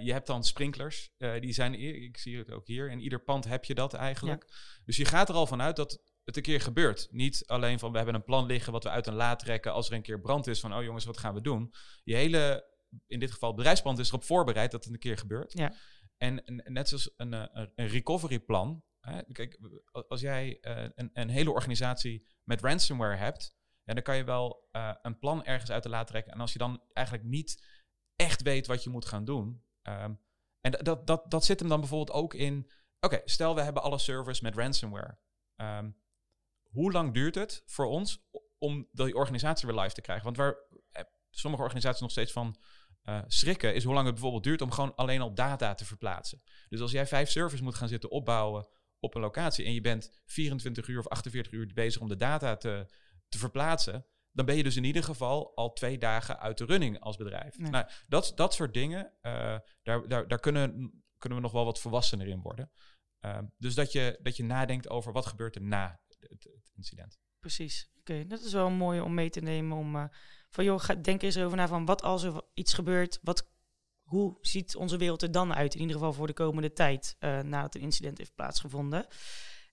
je 0.01 0.13
hebt 0.13 0.27
dan 0.27 0.45
sprinklers, 0.45 1.11
die 1.41 1.53
zijn, 1.53 1.75
ik 1.75 2.17
zie 2.17 2.39
het 2.39 2.51
ook 2.51 2.67
hier, 2.67 2.91
in 2.91 3.01
ieder 3.01 3.21
pand 3.21 3.45
heb 3.45 3.65
je 3.65 3.75
dat 3.75 3.95
eigenlijk. 3.95 4.53
Dus 4.85 4.97
je 4.97 5.05
gaat 5.05 5.29
er 5.29 5.35
al 5.35 5.47
vanuit 5.47 5.77
dat 5.77 6.01
het 6.25 6.37
een 6.37 6.43
keer 6.43 6.61
gebeurt. 6.61 7.09
Niet 7.11 7.43
alleen 7.47 7.79
van 7.79 7.91
we 7.91 7.97
hebben 7.97 8.15
een 8.15 8.25
plan 8.25 8.47
liggen 8.47 8.73
wat 8.73 8.85
we 8.85 8.91
uit 8.91 9.07
een 9.07 9.15
laad 9.15 9.39
trekken 9.39 9.73
als 9.73 9.89
er 9.89 9.95
een 9.95 10.03
keer 10.03 10.21
brand 10.21 10.47
is 10.47 10.61
van 10.61 10.75
oh 10.75 10.83
jongens, 10.83 11.05
wat 11.05 11.19
gaan 11.19 11.35
we 11.35 11.41
doen? 11.41 11.75
Je 12.05 12.15
hele, 12.15 12.69
in 13.07 13.19
dit 13.19 13.33
geval 13.33 13.49
het 13.49 13.57
bedrijfspand 13.57 13.99
is 13.99 14.09
erop 14.09 14.25
voorbereid 14.25 14.71
dat 14.71 14.85
het 14.85 14.93
een 14.93 14.99
keer 14.99 15.19
gebeurt. 15.19 15.53
Ja. 15.53 15.73
En, 16.19 16.43
net 16.65 16.89
zoals 16.89 17.11
een, 17.17 17.35
eh, 17.35 17.45
een, 17.53 17.73
een 17.75 17.87
recovery 17.87 18.41
plan. 18.41 18.83
Hè, 19.01 19.23
kijk, 19.33 19.59
als 20.09 20.21
jij 20.21 20.59
eh, 20.61 20.89
een, 20.95 21.11
een 21.13 21.29
hele 21.29 21.51
organisatie 21.51 22.27
met 22.45 22.61
ransomware 22.61 23.17
hebt, 23.17 23.57
ja, 23.85 23.95
dan 23.95 24.03
kan 24.03 24.17
je 24.17 24.25
wel 24.25 24.69
eh, 24.71 24.95
een 25.03 25.19
plan 25.19 25.45
ergens 25.45 25.71
uit 25.71 25.83
de 25.83 25.89
laat 25.89 26.07
trekken. 26.07 26.33
En 26.33 26.41
als 26.41 26.53
je 26.53 26.59
dan 26.59 26.83
eigenlijk 26.93 27.27
niet 27.27 27.67
echt 28.17 28.43
weet 28.43 28.67
wat 28.67 28.83
je 28.85 28.91
moet 28.91 29.05
gaan 29.07 29.25
doen. 29.25 29.63
ehm, 29.83 30.15
en 30.61 30.71
dat- 30.71 31.07
dat, 31.07 31.31
dat, 31.31 31.45
zit 31.45 31.61
hem 31.61 31.69
dan 31.69 31.81
bijvoorbeeld 31.81 32.17
ook 32.17 32.35
in. 32.35 32.71
Oké, 33.01 33.21
stel 33.25 33.55
we 33.55 33.61
hebben 33.63 33.83
alle 33.83 33.99
servers 33.99 34.41
met 34.41 34.55
ransomware. 34.57 35.19
Ehm, 35.57 35.91
hoe 36.63 36.93
lang 36.93 37.15
duurt 37.15 37.35
het 37.35 37.63
voor 37.67 37.87
ons 37.87 38.27
om 38.59 38.89
die 38.93 39.15
organisatie 39.15 39.69
weer 39.69 39.81
live 39.81 39.95
te 39.95 40.01
krijgen. 40.01 40.25
Want 40.25 40.37
waar 40.37 40.57
sommige 41.31 41.63
organisaties 41.63 42.01
nog 42.01 42.11
steeds 42.11 42.33
van 42.33 42.57
eh, 43.09 43.23
schrikken, 43.27 43.75
is 43.75 43.85
hoe 43.85 43.95
lang 43.95 44.05
het 44.05 44.15
bijvoorbeeld 44.15 44.45
duurt 44.45 44.63
om 44.63 44.71
gewoon 44.71 44.95
alleen 44.95 45.21
al 45.21 45.35
data 45.35 45.75
te 45.75 45.85
verplaatsen. 45.85 46.43
Dus 46.69 46.81
als 46.81 46.91
jij 46.91 47.07
vijf 47.07 47.31
servers 47.31 47.61
moet 47.61 47.75
gaan 47.75 47.89
zitten 47.89 48.11
opbouwen 48.11 48.69
op 48.99 49.15
een 49.15 49.21
locatie 49.21 49.65
en 49.65 49.73
je 49.73 49.81
bent 49.81 50.21
24 50.25 50.89
uur 50.89 50.99
of 50.99 51.09
48 51.09 51.53
uur 51.53 51.71
bezig 51.75 52.01
om 52.01 52.09
de 52.09 52.17
data 52.17 52.57
te, 52.57 52.87
te 53.29 53.39
verplaatsen, 53.39 54.07
dan 54.33 54.47
ben 54.47 54.57
je 54.57 54.63
dus 54.63 54.77
in 54.77 54.85
ieder 54.85 55.03
geval 55.05 55.57
al 55.57 55.73
twee 55.73 55.99
dagen 55.99 56.41
uit 56.41 56.59
de 56.59 56.65
running 56.65 57.01
als 57.01 57.17
bedrijf. 57.17 57.59
Nou, 57.59 57.87
dat, 58.07 58.33
dat 58.35 58.55
soort 58.55 58.75
dingen, 58.75 59.13
uh, 59.23 59.59
daar, 59.83 60.09
daar, 60.09 60.29
daar 60.29 60.41
kunnen, 60.41 60.93
kunnen 61.19 61.39
we 61.39 61.45
nog 61.45 61.53
wel 61.53 61.65
wat 61.65 61.81
volwassener 61.81 62.27
in 62.27 62.41
worden. 62.41 62.71
Uh, 63.25 63.39
dus 63.57 63.75
dat 63.75 63.93
je, 63.93 64.19
dat 64.23 64.37
je 64.37 64.45
nadenkt 64.45 64.89
over 64.89 65.13
wat 65.13 65.27
gebeurt 65.27 65.55
er 65.55 65.63
na 65.63 66.01
het, 66.07 66.31
het 66.31 66.71
incident. 66.75 67.19
Precies. 67.39 67.91
Oké, 67.99 68.27
dat 68.27 68.41
is 68.41 68.53
wel 68.53 68.71
mooi 68.71 69.01
om 69.01 69.15
mee 69.15 69.31
te 69.31 69.41
nemen. 69.41 69.77
Om 69.77 69.97
uh, 69.97 70.05
van 70.49 70.65
joh, 70.65 70.81
ga, 70.81 70.95
denk 70.95 71.23
eens 71.23 71.39
over 71.39 71.57
na 71.57 71.69
van 71.69 71.85
wat 71.85 72.03
als 72.03 72.23
er 72.23 72.43
iets 72.55 72.73
gebeurt, 72.73 73.19
wat, 73.23 73.49
hoe 74.03 74.39
ziet 74.41 74.77
onze 74.77 74.97
wereld 74.97 75.23
er 75.23 75.33
dan 75.33 75.55
uit? 75.55 75.75
In 75.75 75.81
ieder 75.81 75.97
geval 75.97 76.13
voor 76.13 76.27
de 76.27 76.33
komende 76.33 76.73
tijd 76.73 77.17
nadat 77.21 77.75
een 77.75 77.81
incident 77.81 78.19
heeft 78.19 78.35
plaatsgevonden. 78.35 79.07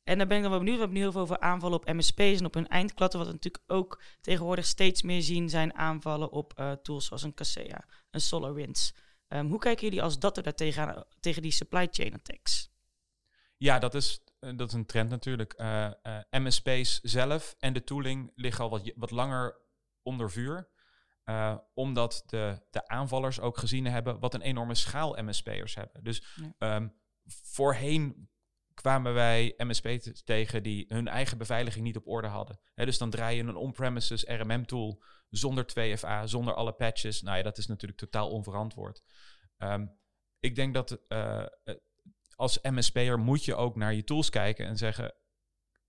En 0.06 0.18
daar 0.18 0.28
ben 0.28 0.38
ik 0.38 0.44
dan 0.44 0.52
wel 0.52 0.60
benieuwd. 0.60 0.80
We 0.80 0.88
nu 0.88 1.12
veel 1.12 1.22
over 1.22 1.40
aanvallen 1.40 1.78
op 1.78 1.94
MSP's 1.94 2.40
en 2.40 2.46
op 2.46 2.54
hun 2.54 2.68
eindklatten. 2.68 3.20
Wat 3.20 3.28
we 3.28 3.34
natuurlijk 3.34 3.64
ook 3.68 4.02
tegenwoordig 4.22 4.66
steeds 4.66 5.02
meer 5.02 5.22
zien 5.22 5.50
zijn 5.50 5.74
aanvallen 5.74 6.32
op 6.32 6.60
uh, 6.60 6.72
tools 6.72 7.06
zoals 7.06 7.24
een 7.24 7.34
Kaseya, 7.34 7.86
een 8.12 8.22
SolarWinds. 8.22 8.94
Um, 9.28 9.50
hoe 9.50 9.60
kijken 9.60 9.84
jullie 9.84 10.02
als 10.02 10.20
dat 10.20 10.38
er 10.38 10.56
tegen, 10.56 11.06
tegen 11.20 11.42
die 11.42 11.52
supply 11.52 11.88
chain 11.92 12.14
attacks? 12.14 12.70
Ja, 13.58 13.80
dat 13.80 13.96
is, 13.96 14.24
uh, 14.40 14.58
dat 14.58 14.68
is 14.68 14.74
een 14.74 14.86
trend 14.86 15.10
natuurlijk. 15.10 15.54
Uh, 15.58 15.90
MSP's 16.30 17.00
zelf 17.02 17.56
en 17.60 17.74
de 17.74 17.84
tooling 17.84 18.32
liggen 18.36 18.64
al 18.64 18.70
wat, 18.70 18.92
wat 18.96 19.12
langer 19.12 19.58
onder 20.06 20.32
vuur. 20.32 20.70
omdat 21.74 22.24
de, 22.26 22.66
de 22.70 22.88
aanvallers 22.88 23.40
ook 23.40 23.58
gezien 23.58 23.86
hebben 23.86 24.20
wat 24.20 24.34
een 24.34 24.42
enorme 24.42 24.76
schaal 24.76 25.24
MSP'ers 25.24 25.76
hebben. 25.76 26.04
Dus 26.04 26.24
ja. 26.60 26.76
um, 26.76 26.94
voorheen 27.26 28.30
kwamen 28.74 29.14
wij 29.14 29.54
MSP's 29.58 30.24
tegen 30.24 30.64
die 30.64 30.86
hun 30.88 31.08
eigen 31.08 31.38
beveiliging 31.38 31.86
niet 31.86 31.98
op 31.98 32.08
orde 32.08 32.28
hadden. 32.28 32.60
dus 32.76 32.98
dan 32.98 33.10
draai 33.10 33.38
je 33.38 33.44
een 33.44 33.56
on-premises 33.56 34.24
RMM-tool 34.24 35.04
zonder 35.30 35.66
2FA, 35.70 36.24
zonder 36.24 36.54
alle 36.54 36.74
patches. 36.74 37.22
Nou 37.22 37.38
ja, 37.38 37.44
dat 37.44 37.58
is 37.58 37.68
natuurlijk 37.68 38.00
totaal 38.00 38.30
onverantwoord. 38.30 39.04
Um, 39.58 39.98
ik 40.40 40.56
denk 40.56 40.74
dat 40.74 41.00
uh, 41.08 41.46
als 42.36 42.60
MSP'er 42.62 43.20
moet 43.20 43.46
je 43.46 43.56
ook 43.56 43.76
naar 43.76 43.94
je 43.94 44.04
tools 44.04 44.30
kijken 44.30 44.68
en 44.68 44.78
zeggen... 44.78 45.16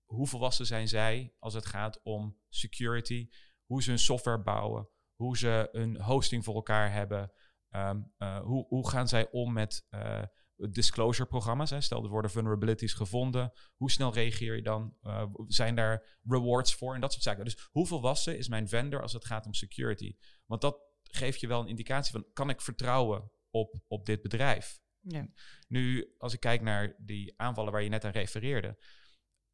hoe 0.05 0.27
volwassen 0.27 0.65
zijn 0.65 0.87
zij 0.87 1.33
als 1.39 1.53
het 1.53 1.65
gaat 1.65 1.99
om 2.03 2.37
security? 2.49 3.29
Hoe 3.67 3.83
ze 3.83 3.89
hun 3.89 3.99
software 3.99 4.41
bouwen? 4.41 4.89
Hoe 5.15 5.37
ze 5.37 5.69
hun 5.71 6.01
hosting 6.01 6.43
voor 6.43 6.55
elkaar 6.55 6.91
hebben? 6.91 7.31
Um, 7.71 8.13
uh, 8.17 8.39
hoe, 8.39 8.65
hoe 8.67 8.89
gaan 8.89 9.07
zij 9.07 9.31
om 9.31 9.53
met... 9.53 9.87
Uh, 9.89 10.23
disclosure 10.69 11.27
programma's. 11.27 11.69
Hè. 11.69 11.81
Stel, 11.81 12.03
er 12.03 12.09
worden 12.09 12.31
vulnerabilities 12.31 12.93
gevonden. 12.93 13.51
Hoe 13.75 13.91
snel 13.91 14.13
reageer 14.13 14.55
je 14.55 14.61
dan? 14.61 14.97
Uh, 15.03 15.23
zijn 15.47 15.75
daar 15.75 16.19
rewards 16.23 16.75
voor 16.75 16.93
en 16.93 17.01
dat 17.01 17.11
soort 17.11 17.23
zaken. 17.23 17.45
Dus 17.45 17.67
hoe 17.71 17.87
volwassen 17.87 18.37
is 18.37 18.47
mijn 18.47 18.67
vendor 18.67 19.01
als 19.01 19.13
het 19.13 19.25
gaat 19.25 19.45
om 19.45 19.53
security? 19.53 20.17
Want 20.45 20.61
dat 20.61 20.79
geeft 21.03 21.39
je 21.39 21.47
wel 21.47 21.61
een 21.61 21.67
indicatie 21.67 22.11
van, 22.11 22.25
kan 22.33 22.49
ik 22.49 22.61
vertrouwen 22.61 23.31
op, 23.49 23.79
op 23.87 24.05
dit 24.05 24.21
bedrijf? 24.21 24.79
Ja. 24.99 25.27
Nu, 25.67 26.13
als 26.17 26.33
ik 26.33 26.39
kijk 26.39 26.61
naar 26.61 26.95
die 26.97 27.33
aanvallen 27.39 27.71
waar 27.71 27.83
je 27.83 27.89
net 27.89 28.05
aan 28.05 28.11
refereerde, 28.11 28.67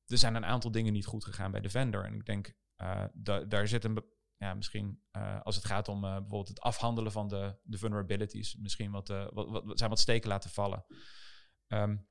er 0.05 0.17
zijn 0.17 0.35
een 0.35 0.45
aantal 0.45 0.71
dingen 0.71 0.93
niet 0.93 1.05
goed 1.05 1.23
gegaan 1.23 1.51
bij 1.51 1.61
de 1.61 1.69
vendor. 1.69 2.05
En 2.05 2.13
ik 2.13 2.25
denk, 2.25 2.53
da 3.13 3.39
daar 3.39 3.67
zit 3.67 3.83
een 3.83 4.03
ja, 4.43 4.53
misschien 4.53 5.01
uh, 5.17 5.41
als 5.41 5.55
het 5.55 5.65
gaat 5.65 5.87
om 5.87 6.03
uh, 6.03 6.11
bijvoorbeeld 6.11 6.47
het 6.47 6.61
afhandelen 6.61 7.11
van 7.11 7.27
de, 7.27 7.55
de 7.63 7.77
vulnerabilities, 7.77 8.55
misschien 8.55 8.91
wat, 8.91 9.07
wat, 9.33 9.63
zijn 9.79 9.89
wat 9.89 9.99
steken 9.99 10.29
laten 10.29 10.49
vallen. 10.49 10.85
Um, 11.67 12.07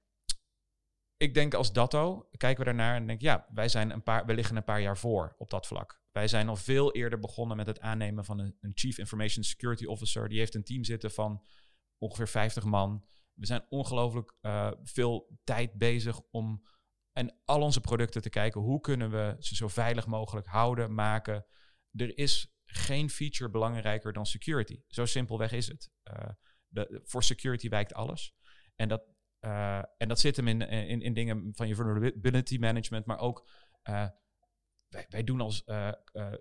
ik 1.16 1.35
denk 1.35 1.54
als 1.54 1.73
Datto, 1.73 2.28
kijken 2.37 2.59
we 2.59 2.64
daarnaar 2.64 2.97
en 2.97 3.07
denk 3.07 3.21
ja, 3.21 3.47
wij 3.54 3.69
zijn 3.69 3.90
een 3.90 4.02
paar, 4.02 4.26
we 4.26 4.35
liggen 4.35 4.57
een 4.57 4.64
paar 4.64 4.81
jaar 4.81 4.99
voor 4.99 5.35
op 5.38 5.50
dat 5.50 5.66
vlak. 5.66 6.02
Wij 6.12 6.28
zijn 6.28 6.49
al 6.49 6.57
veel 6.57 6.92
eerder 6.92 7.19
begonnen 7.19 7.57
met 7.57 7.66
het 7.66 7.81
aannemen 7.81 8.25
van 8.25 8.38
een, 8.38 8.57
een 8.61 8.73
Chief 8.75 8.99
Information 8.99 9.45
Security 9.45 9.85
Officer. 9.85 10.28
Die 10.28 10.38
heeft 10.38 10.54
een 10.54 10.64
team 10.64 10.85
zitten 10.85 11.11
van 11.11 11.45
ongeveer 11.99 12.28
50 12.28 12.64
man. 12.64 13.04
We 13.35 13.47
zijn 13.47 13.64
ongelooflijk 13.69 14.35
veel 14.82 15.39
tijd 15.45 15.73
bezig 15.73 16.21
om 16.30 16.63
en 17.13 17.41
al 17.45 17.61
onze 17.61 17.81
producten 17.81 18.23
te 18.23 18.31
kijken 18.31 18.61
hoe 18.61 18.81
kunnen 18.81 19.11
we 19.11 19.37
ze 19.39 19.55
zo 19.55 19.69
veilig 19.69 20.07
mogelijk 20.07 20.47
houden, 20.47 20.95
maken 20.95 21.47
er 21.93 22.19
is 22.19 22.55
geen 22.65 23.11
feature 23.11 23.51
belangrijker 23.51 24.13
dan 24.13 24.27
security. 24.27 24.83
Zo 24.87 25.05
simpelweg 25.07 25.53
is 25.53 25.69
het. 25.69 25.91
Uh, 26.13 26.29
de, 26.69 27.01
voor 27.05 27.23
security 27.23 27.69
wijkt 27.69 27.95
alles. 27.95 28.35
En 28.77 28.89
dat, 28.89 29.05
uh, 29.41 29.83
en 29.97 30.09
dat 30.09 30.21
zit 30.21 30.37
hem 30.37 30.49
in, 30.49 30.61
in, 30.61 31.01
in 31.01 31.15
dingen 31.15 31.55
van 31.55 31.69
je 31.69 31.75
vulnerability 31.75 32.59
management, 32.59 33.07
maar 33.07 33.19
ook 33.19 33.49
uh, 33.89 34.09
wij, 35.09 35.25
doen 35.25 35.41
als 35.41 35.65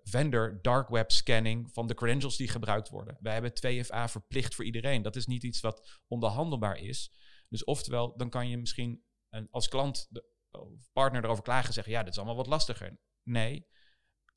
vendor 0.03 0.59
dark 0.61 0.89
web 0.89 1.11
scanning 1.11 1.73
van 1.73 1.87
de 1.87 1.93
credentials 1.93 2.37
die 2.37 2.47
gebruikt 2.47 2.89
worden. 2.89 3.17
Wij 3.19 3.33
hebben 3.33 3.51
2FA 3.51 4.11
verplicht 4.11 4.55
voor 4.55 4.65
iedereen. 4.65 5.01
Dat 5.01 5.15
is 5.15 5.25
niet 5.25 5.43
iets 5.43 5.61
wat 5.61 6.01
onderhandelbaar 6.07 6.77
is. 6.77 7.11
Dus 7.49 7.63
oftewel, 7.63 8.17
dan 8.17 8.29
kan 8.29 8.49
je 8.49 8.57
misschien 8.57 9.03
als 9.49 9.67
klant 9.67 10.07
de, 10.09 10.30
partner 10.93 11.23
erover 11.23 11.43
klagen 11.43 11.67
en 11.67 11.73
zeggen, 11.73 11.93
ja, 11.93 12.03
dit 12.03 12.11
is 12.11 12.17
allemaal 12.17 12.35
wat 12.35 12.47
lastiger. 12.47 12.99
Nee, 13.23 13.67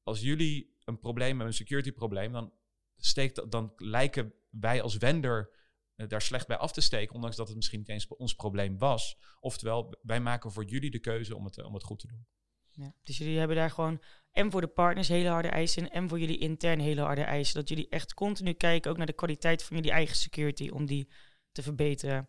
als 0.03 0.21
jullie 0.21 0.77
een 0.85 0.99
probleem 0.99 1.29
hebben, 1.29 1.47
een 1.47 1.53
security 1.53 1.93
probleem, 1.93 2.33
dan, 2.33 2.53
steekt, 2.97 3.51
dan 3.51 3.73
lijken 3.77 4.35
wij 4.51 4.83
als 4.83 4.97
vendor 4.97 5.51
uh, 5.97 6.09
daar 6.09 6.23
slecht 6.23 6.47
bij 6.47 6.57
af 6.57 6.73
te 6.73 6.81
steken, 6.81 7.15
ondanks 7.15 7.37
dat 7.37 7.47
het 7.47 7.57
misschien 7.57 7.79
niet 7.79 7.89
eens 7.89 8.07
ons 8.07 8.35
probleem 8.35 8.79
was. 8.79 9.19
Oftewel, 9.41 9.99
wij 10.03 10.21
maken 10.21 10.53
voor 10.53 10.65
jullie 10.65 10.91
de 10.91 10.99
keuze 10.99 11.37
om 11.37 11.45
het, 11.45 11.63
om 11.63 11.75
het 11.75 11.83
goed 11.83 11.99
te 11.99 12.07
doen. 12.07 12.27
Ja, 12.71 12.95
dus 13.03 13.19
jullie 13.19 13.39
hebben 13.39 13.57
daar 13.57 13.71
gewoon 13.71 14.03
en 14.31 14.51
voor 14.51 14.61
de 14.61 14.67
partners 14.67 15.09
hele 15.09 15.29
harde 15.29 15.49
eisen 15.49 15.91
en 15.91 16.09
voor 16.09 16.19
jullie 16.19 16.39
intern 16.39 16.81
hele 16.81 17.01
harde 17.01 17.23
eisen. 17.23 17.55
Dat 17.55 17.69
jullie 17.69 17.89
echt 17.89 18.15
continu 18.15 18.53
kijken 18.53 18.91
ook 18.91 18.97
naar 18.97 19.07
de 19.07 19.13
kwaliteit 19.13 19.63
van 19.63 19.77
jullie 19.77 19.91
eigen 19.93 20.17
security 20.17 20.69
om 20.69 20.87
die 20.87 21.09
te 21.53 21.63
verbeteren. 21.63 22.29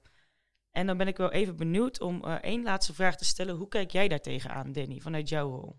En 0.76 0.86
dan 0.86 0.98
ben 0.98 1.08
ik 1.08 1.18
wel 1.18 1.32
even 1.32 1.56
benieuwd 1.56 2.02
om 2.02 2.22
uh, 2.26 2.34
één 2.34 2.64
laatste 2.64 2.94
vraag 2.94 3.16
te 3.16 3.26
stellen. 3.26 3.56
Hoe 3.56 3.68
kijk 3.68 3.92
jij 3.92 4.08
daar 4.08 4.20
tegenaan, 4.20 4.72
Danny, 4.72 5.00
vanuit 5.00 5.30
jouw 5.30 5.50
rol? 5.50 5.76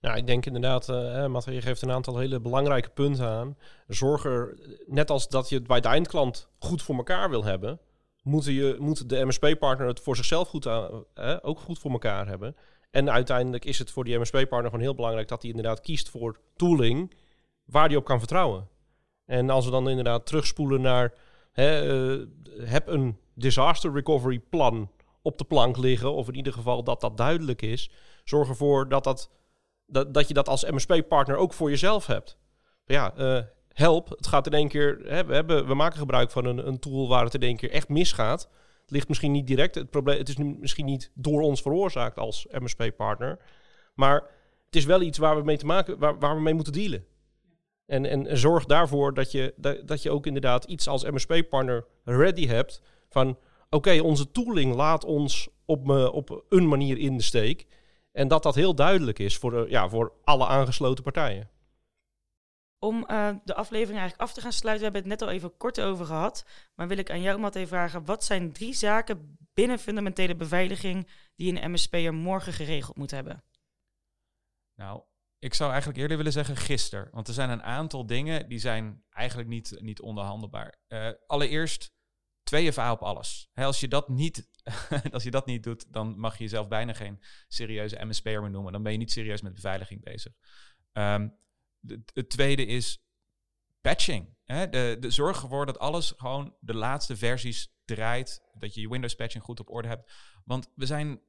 Nou, 0.00 0.16
ik 0.16 0.26
denk 0.26 0.46
inderdaad, 0.46 0.88
uh, 0.88 1.26
Mathieu 1.26 1.60
geeft 1.60 1.82
een 1.82 1.90
aantal 1.90 2.18
hele 2.18 2.40
belangrijke 2.40 2.88
punten 2.88 3.26
aan. 3.26 3.56
Zorg 3.86 4.24
er, 4.24 4.58
net 4.86 5.10
als 5.10 5.28
dat 5.28 5.48
je 5.48 5.54
het 5.54 5.66
bij 5.66 5.80
de 5.80 5.88
eindklant 5.88 6.48
goed 6.58 6.82
voor 6.82 6.96
elkaar 6.96 7.30
wil 7.30 7.44
hebben, 7.44 7.80
moet, 8.22 8.44
je, 8.44 8.76
moet 8.78 9.08
de 9.08 9.24
MSP-partner 9.24 9.86
het 9.86 10.00
voor 10.00 10.16
zichzelf 10.16 10.48
goed 10.48 10.66
ook 11.42 11.60
goed 11.60 11.78
voor 11.78 11.90
elkaar 11.90 12.26
hebben. 12.26 12.56
En 12.90 13.10
uiteindelijk 13.10 13.64
is 13.64 13.78
het 13.78 13.90
voor 13.90 14.04
die 14.04 14.18
MSP-partner 14.18 14.64
gewoon 14.64 14.80
heel 14.80 14.94
belangrijk 14.94 15.28
dat 15.28 15.42
hij 15.42 15.50
inderdaad 15.50 15.80
kiest 15.80 16.08
voor 16.08 16.40
tooling 16.56 17.14
waar 17.64 17.86
hij 17.86 17.96
op 17.96 18.04
kan 18.04 18.18
vertrouwen. 18.18 18.68
En 19.26 19.50
als 19.50 19.64
we 19.64 19.70
dan 19.70 19.88
inderdaad 19.88 20.26
terugspoelen 20.26 20.80
naar, 20.80 21.12
uh, 21.54 22.22
heb 22.60 22.88
een 22.88 23.18
disaster 23.34 23.92
recovery 23.92 24.38
plan 24.38 24.90
op 25.22 25.38
de 25.38 25.44
plank 25.44 25.76
liggen, 25.76 26.12
of 26.12 26.28
in 26.28 26.34
ieder 26.34 26.52
geval 26.52 26.84
dat 26.84 27.00
dat 27.00 27.16
duidelijk 27.16 27.62
is. 27.62 27.90
Zorg 28.24 28.48
ervoor 28.48 28.88
dat 28.88 29.04
dat 29.04 29.30
dat, 29.86 30.14
dat 30.14 30.28
je 30.28 30.34
dat 30.34 30.48
als 30.48 30.70
MSP-partner 30.70 31.36
ook 31.36 31.52
voor 31.52 31.70
jezelf 31.70 32.06
hebt. 32.06 32.38
Ja, 32.84 33.14
uh, 33.18 33.42
help, 33.68 34.08
het 34.08 34.26
gaat 34.26 34.46
in 34.46 34.52
één 34.52 34.68
keer... 34.68 35.00
Hè, 35.04 35.24
we, 35.24 35.34
hebben, 35.34 35.66
we 35.66 35.74
maken 35.74 35.98
gebruik 35.98 36.30
van 36.30 36.44
een, 36.44 36.66
een 36.66 36.78
tool 36.78 37.08
waar 37.08 37.24
het 37.24 37.34
in 37.34 37.42
één 37.42 37.56
keer 37.56 37.70
echt 37.70 37.88
misgaat. 37.88 38.48
Het 38.80 38.90
ligt 38.90 39.08
misschien 39.08 39.32
niet 39.32 39.46
direct, 39.46 39.74
het, 39.74 39.90
probleem, 39.90 40.18
het 40.18 40.28
is 40.28 40.36
nu 40.36 40.56
misschien 40.60 40.84
niet 40.84 41.10
door 41.14 41.40
ons 41.40 41.62
veroorzaakt 41.62 42.18
als 42.18 42.46
MSP-partner. 42.50 43.38
Maar 43.94 44.14
het 44.66 44.76
is 44.76 44.84
wel 44.84 45.02
iets 45.02 45.18
waar 45.18 45.36
we 45.36 45.42
mee 45.42 45.56
te 45.56 45.66
maken, 45.66 45.98
waar, 45.98 46.18
waar 46.18 46.34
we 46.34 46.42
mee 46.42 46.54
moeten 46.54 46.72
dealen. 46.72 47.04
En, 47.86 48.06
en, 48.06 48.26
en 48.26 48.38
zorg 48.38 48.64
daarvoor 48.64 49.14
dat 49.14 49.32
je, 49.32 49.54
dat, 49.56 49.88
dat 49.88 50.02
je 50.02 50.10
ook 50.10 50.26
inderdaad 50.26 50.64
iets 50.64 50.88
als 50.88 51.04
MSP-partner 51.04 51.86
ready 52.04 52.46
hebt 52.46 52.82
van... 53.08 53.28
Oké, 53.28 53.88
okay, 53.88 53.98
onze 53.98 54.30
tooling 54.30 54.74
laat 54.74 55.04
ons 55.04 55.48
op, 55.64 55.86
me, 55.86 56.12
op 56.12 56.44
een 56.48 56.68
manier 56.68 56.98
in 56.98 57.16
de 57.16 57.22
steek. 57.22 57.66
En 58.12 58.28
dat 58.28 58.42
dat 58.42 58.54
heel 58.54 58.74
duidelijk 58.74 59.18
is 59.18 59.36
voor, 59.36 59.50
de, 59.50 59.66
ja, 59.68 59.88
voor 59.88 60.12
alle 60.24 60.46
aangesloten 60.46 61.04
partijen. 61.04 61.50
Om 62.78 63.04
uh, 63.10 63.28
de 63.44 63.54
aflevering 63.54 63.98
eigenlijk 63.98 64.28
af 64.28 64.32
te 64.32 64.40
gaan 64.40 64.52
sluiten, 64.52 64.86
we 64.86 64.92
hebben 64.92 65.10
het 65.10 65.20
net 65.20 65.28
al 65.28 65.34
even 65.34 65.56
kort 65.56 65.80
over 65.80 66.06
gehad. 66.06 66.46
Maar 66.74 66.88
wil 66.88 66.98
ik 66.98 67.10
aan 67.10 67.20
jou, 67.20 67.38
Matt, 67.38 67.54
even 67.54 67.68
vragen: 67.68 68.04
wat 68.04 68.24
zijn 68.24 68.52
drie 68.52 68.74
zaken 68.74 69.36
binnen 69.54 69.78
fundamentele 69.78 70.36
beveiliging 70.36 71.08
die 71.36 71.62
een 71.62 71.70
MSP'er 71.70 72.14
morgen 72.14 72.52
geregeld 72.52 72.96
moet 72.96 73.10
hebben? 73.10 73.42
Nou, 74.76 75.02
ik 75.44 75.54
zou 75.54 75.70
eigenlijk 75.70 76.00
eerder 76.00 76.16
willen 76.16 76.32
zeggen 76.32 76.56
gisteren. 76.56 77.08
Want 77.12 77.28
er 77.28 77.34
zijn 77.34 77.50
een 77.50 77.62
aantal 77.62 78.06
dingen 78.06 78.48
die 78.48 78.58
zijn 78.58 79.02
eigenlijk 79.10 79.48
niet, 79.48 79.76
niet 79.80 80.00
onderhandelbaar. 80.00 80.78
Uh, 80.88 81.10
allereerst 81.26 81.92
2FA 82.54 82.90
op 82.90 83.02
alles. 83.02 83.50
als, 83.54 83.80
je 83.80 83.88
dat 83.88 84.08
niet, 84.08 84.48
als 85.12 85.22
je 85.22 85.30
dat 85.30 85.46
niet 85.46 85.62
doet, 85.62 85.92
dan 85.92 86.18
mag 86.18 86.36
je 86.36 86.42
jezelf 86.44 86.68
bijna 86.68 86.92
geen 86.92 87.22
serieuze 87.48 88.04
MSP'er 88.04 88.40
meer 88.40 88.50
noemen. 88.50 88.72
Dan 88.72 88.82
ben 88.82 88.92
je 88.92 88.98
niet 88.98 89.12
serieus 89.12 89.42
met 89.42 89.54
beveiliging 89.54 90.02
bezig. 90.02 90.32
De, 91.80 92.02
het 92.12 92.30
tweede 92.30 92.66
is 92.66 93.04
patching. 93.80 94.36
De, 94.44 94.96
de 95.00 95.10
zorg 95.10 95.42
ervoor 95.42 95.66
dat 95.66 95.78
alles 95.78 96.12
gewoon 96.16 96.56
de 96.60 96.74
laatste 96.74 97.16
versies 97.16 97.74
draait. 97.84 98.42
Dat 98.58 98.74
je 98.74 98.80
je 98.80 98.88
Windows 98.88 99.14
patching 99.14 99.44
goed 99.44 99.60
op 99.60 99.70
orde 99.70 99.88
hebt. 99.88 100.12
Want 100.44 100.70
we 100.74 100.86
zijn, 100.86 101.20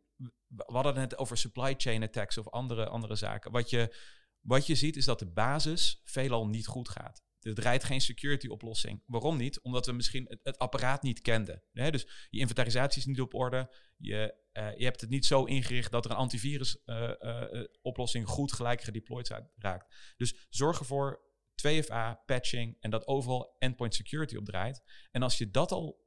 we 0.48 0.64
hadden 0.66 0.96
het 0.96 1.18
over 1.18 1.38
supply 1.38 1.74
chain 1.78 2.04
attacks 2.04 2.38
of 2.38 2.50
andere, 2.50 2.88
andere 2.88 3.16
zaken. 3.16 3.52
Wat 3.52 3.70
je, 3.70 3.96
wat 4.40 4.68
je 4.68 4.76
ziet 4.76 4.96
is 4.96 5.06
dat 5.06 5.20
de 5.20 5.32
basis 5.32 6.02
veelal 6.04 6.48
niet 6.48 6.68
goed 6.68 6.90
gaat. 6.90 7.24
Er 7.40 7.56
draait 7.56 7.84
geen 7.84 8.02
security 8.02 8.48
oplossing. 8.48 9.04
Waarom 9.06 9.38
niet? 9.38 9.62
Omdat 9.62 9.86
we 9.86 9.92
misschien 9.92 10.26
het, 10.28 10.40
het 10.44 10.58
apparaat 10.58 11.02
niet 11.02 11.22
kenden. 11.22 11.64
Dus 11.72 12.28
je 12.30 12.40
inventarisatie 12.40 13.02
is 13.02 13.08
niet 13.08 13.22
op 13.22 13.34
orde. 13.34 13.74
Je, 13.98 14.36
uh, 14.54 14.78
je 14.78 14.84
hebt 14.84 15.02
het 15.02 15.10
niet 15.10 15.26
zo 15.26 15.44
ingericht 15.44 15.92
dat 15.92 16.06
er 16.06 16.12
een 16.12 16.18
antivirus 16.18 16.82
uh, 16.86 17.12
uh, 17.20 17.64
oplossing 17.82 18.28
goed 18.28 18.54
gelijk 18.54 18.82
gedeployed 18.82 19.42
raakt. 19.56 20.14
Dus 20.18 20.48
zorg 20.50 20.80
ervoor 20.80 21.22
2FA, 21.68 22.26
patching 22.26 22.78
en 22.80 22.90
dat 22.90 23.08
overal 23.08 23.56
endpoint 23.60 23.96
security 23.96 24.36
op 24.36 24.46
draait. 24.46 24.84
En 25.12 25.22
als 25.22 25.38
je 25.38 25.52
dat 25.52 25.72
al 25.72 26.05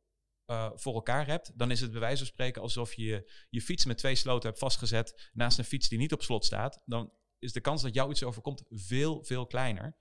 uh, 0.51 0.71
voor 0.75 0.95
elkaar 0.95 1.27
hebt, 1.27 1.59
dan 1.59 1.71
is 1.71 1.81
het 1.81 1.91
bij 1.91 2.01
wijze 2.01 2.17
van 2.17 2.27
spreken 2.27 2.63
alsof 2.63 2.95
je 2.95 3.31
je 3.51 3.63
fiets 3.63 3.85
met 3.85 3.99
twee 3.99 4.15
sloten 4.15 4.49
hebt 4.49 4.61
vastgezet 4.61 5.31
naast 5.33 5.59
een 5.59 5.65
fiets 5.65 5.89
die 5.89 5.99
niet 5.99 6.13
op 6.13 6.23
slot 6.23 6.45
staat. 6.45 6.83
Dan 6.85 7.13
is 7.39 7.53
de 7.53 7.61
kans 7.61 7.83
dat 7.83 7.95
jou 7.95 8.11
iets 8.11 8.25
overkomt 8.25 8.65
veel, 8.69 9.25
veel 9.25 9.47
kleiner. 9.47 9.97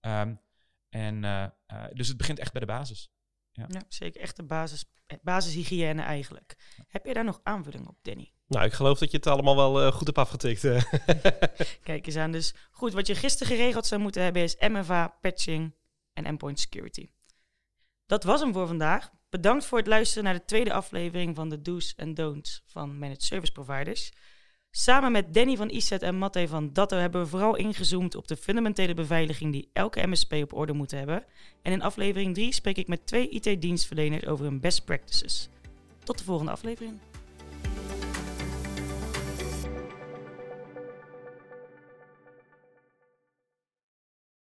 Um, 0.00 0.40
en 0.88 1.22
uh, 1.22 1.46
uh, 1.72 1.84
dus 1.92 2.08
het 2.08 2.16
begint 2.16 2.38
echt 2.38 2.52
bij 2.52 2.60
de 2.60 2.66
basis. 2.66 3.10
Ja, 3.52 3.64
ja 3.68 3.82
zeker. 3.88 4.20
Echt 4.20 4.36
de 4.36 4.42
basis, 4.42 4.84
basishygiëne 5.22 6.02
eigenlijk. 6.02 6.56
Heb 6.88 7.06
je 7.06 7.14
daar 7.14 7.24
nog 7.24 7.40
aanvulling 7.42 7.88
op, 7.88 7.98
Danny? 8.02 8.32
Nou, 8.46 8.64
ik 8.64 8.72
geloof 8.72 8.98
dat 8.98 9.10
je 9.10 9.16
het 9.16 9.26
allemaal 9.26 9.56
wel 9.56 9.86
uh, 9.86 9.92
goed 9.92 10.06
hebt 10.06 10.18
afgetikt. 10.18 10.60
Kijk 11.82 12.06
eens 12.06 12.16
aan. 12.16 12.32
Dus 12.32 12.54
goed, 12.70 12.92
wat 12.92 13.06
je 13.06 13.14
gisteren 13.14 13.56
geregeld 13.56 13.86
zou 13.86 14.00
moeten 14.00 14.22
hebben 14.22 14.42
is 14.42 14.56
MFA, 14.58 15.08
patching 15.20 15.74
en 16.12 16.24
endpoint 16.24 16.60
security. 16.60 17.10
Dat 18.06 18.24
was 18.24 18.40
hem 18.40 18.52
voor 18.52 18.66
vandaag. 18.66 19.10
Bedankt 19.36 19.66
voor 19.66 19.78
het 19.78 19.86
luisteren 19.86 20.24
naar 20.24 20.34
de 20.34 20.44
tweede 20.44 20.72
aflevering 20.72 21.36
van 21.36 21.48
de 21.48 21.62
Do's 21.62 21.94
en 21.96 22.14
Don'ts 22.14 22.62
van 22.66 22.98
Managed 22.98 23.22
Service 23.22 23.52
Providers. 23.52 24.12
Samen 24.70 25.12
met 25.12 25.34
Danny 25.34 25.56
van 25.56 25.70
ISET 25.70 26.02
en 26.02 26.18
Matte 26.18 26.48
van 26.48 26.72
Datto 26.72 26.96
hebben 26.96 27.20
we 27.20 27.26
vooral 27.26 27.56
ingezoomd 27.56 28.14
op 28.14 28.28
de 28.28 28.36
fundamentele 28.36 28.94
beveiliging 28.94 29.52
die 29.52 29.68
elke 29.72 30.06
MSP 30.06 30.32
op 30.32 30.52
orde 30.52 30.72
moet 30.72 30.90
hebben. 30.90 31.24
En 31.62 31.72
in 31.72 31.82
aflevering 31.82 32.34
3 32.34 32.52
spreek 32.52 32.76
ik 32.76 32.88
met 32.88 33.06
twee 33.06 33.28
IT-dienstverleners 33.28 34.26
over 34.26 34.44
hun 34.44 34.60
best 34.60 34.84
practices. 34.84 35.48
Tot 36.04 36.18
de 36.18 36.24
volgende 36.24 36.52
aflevering. 36.52 36.98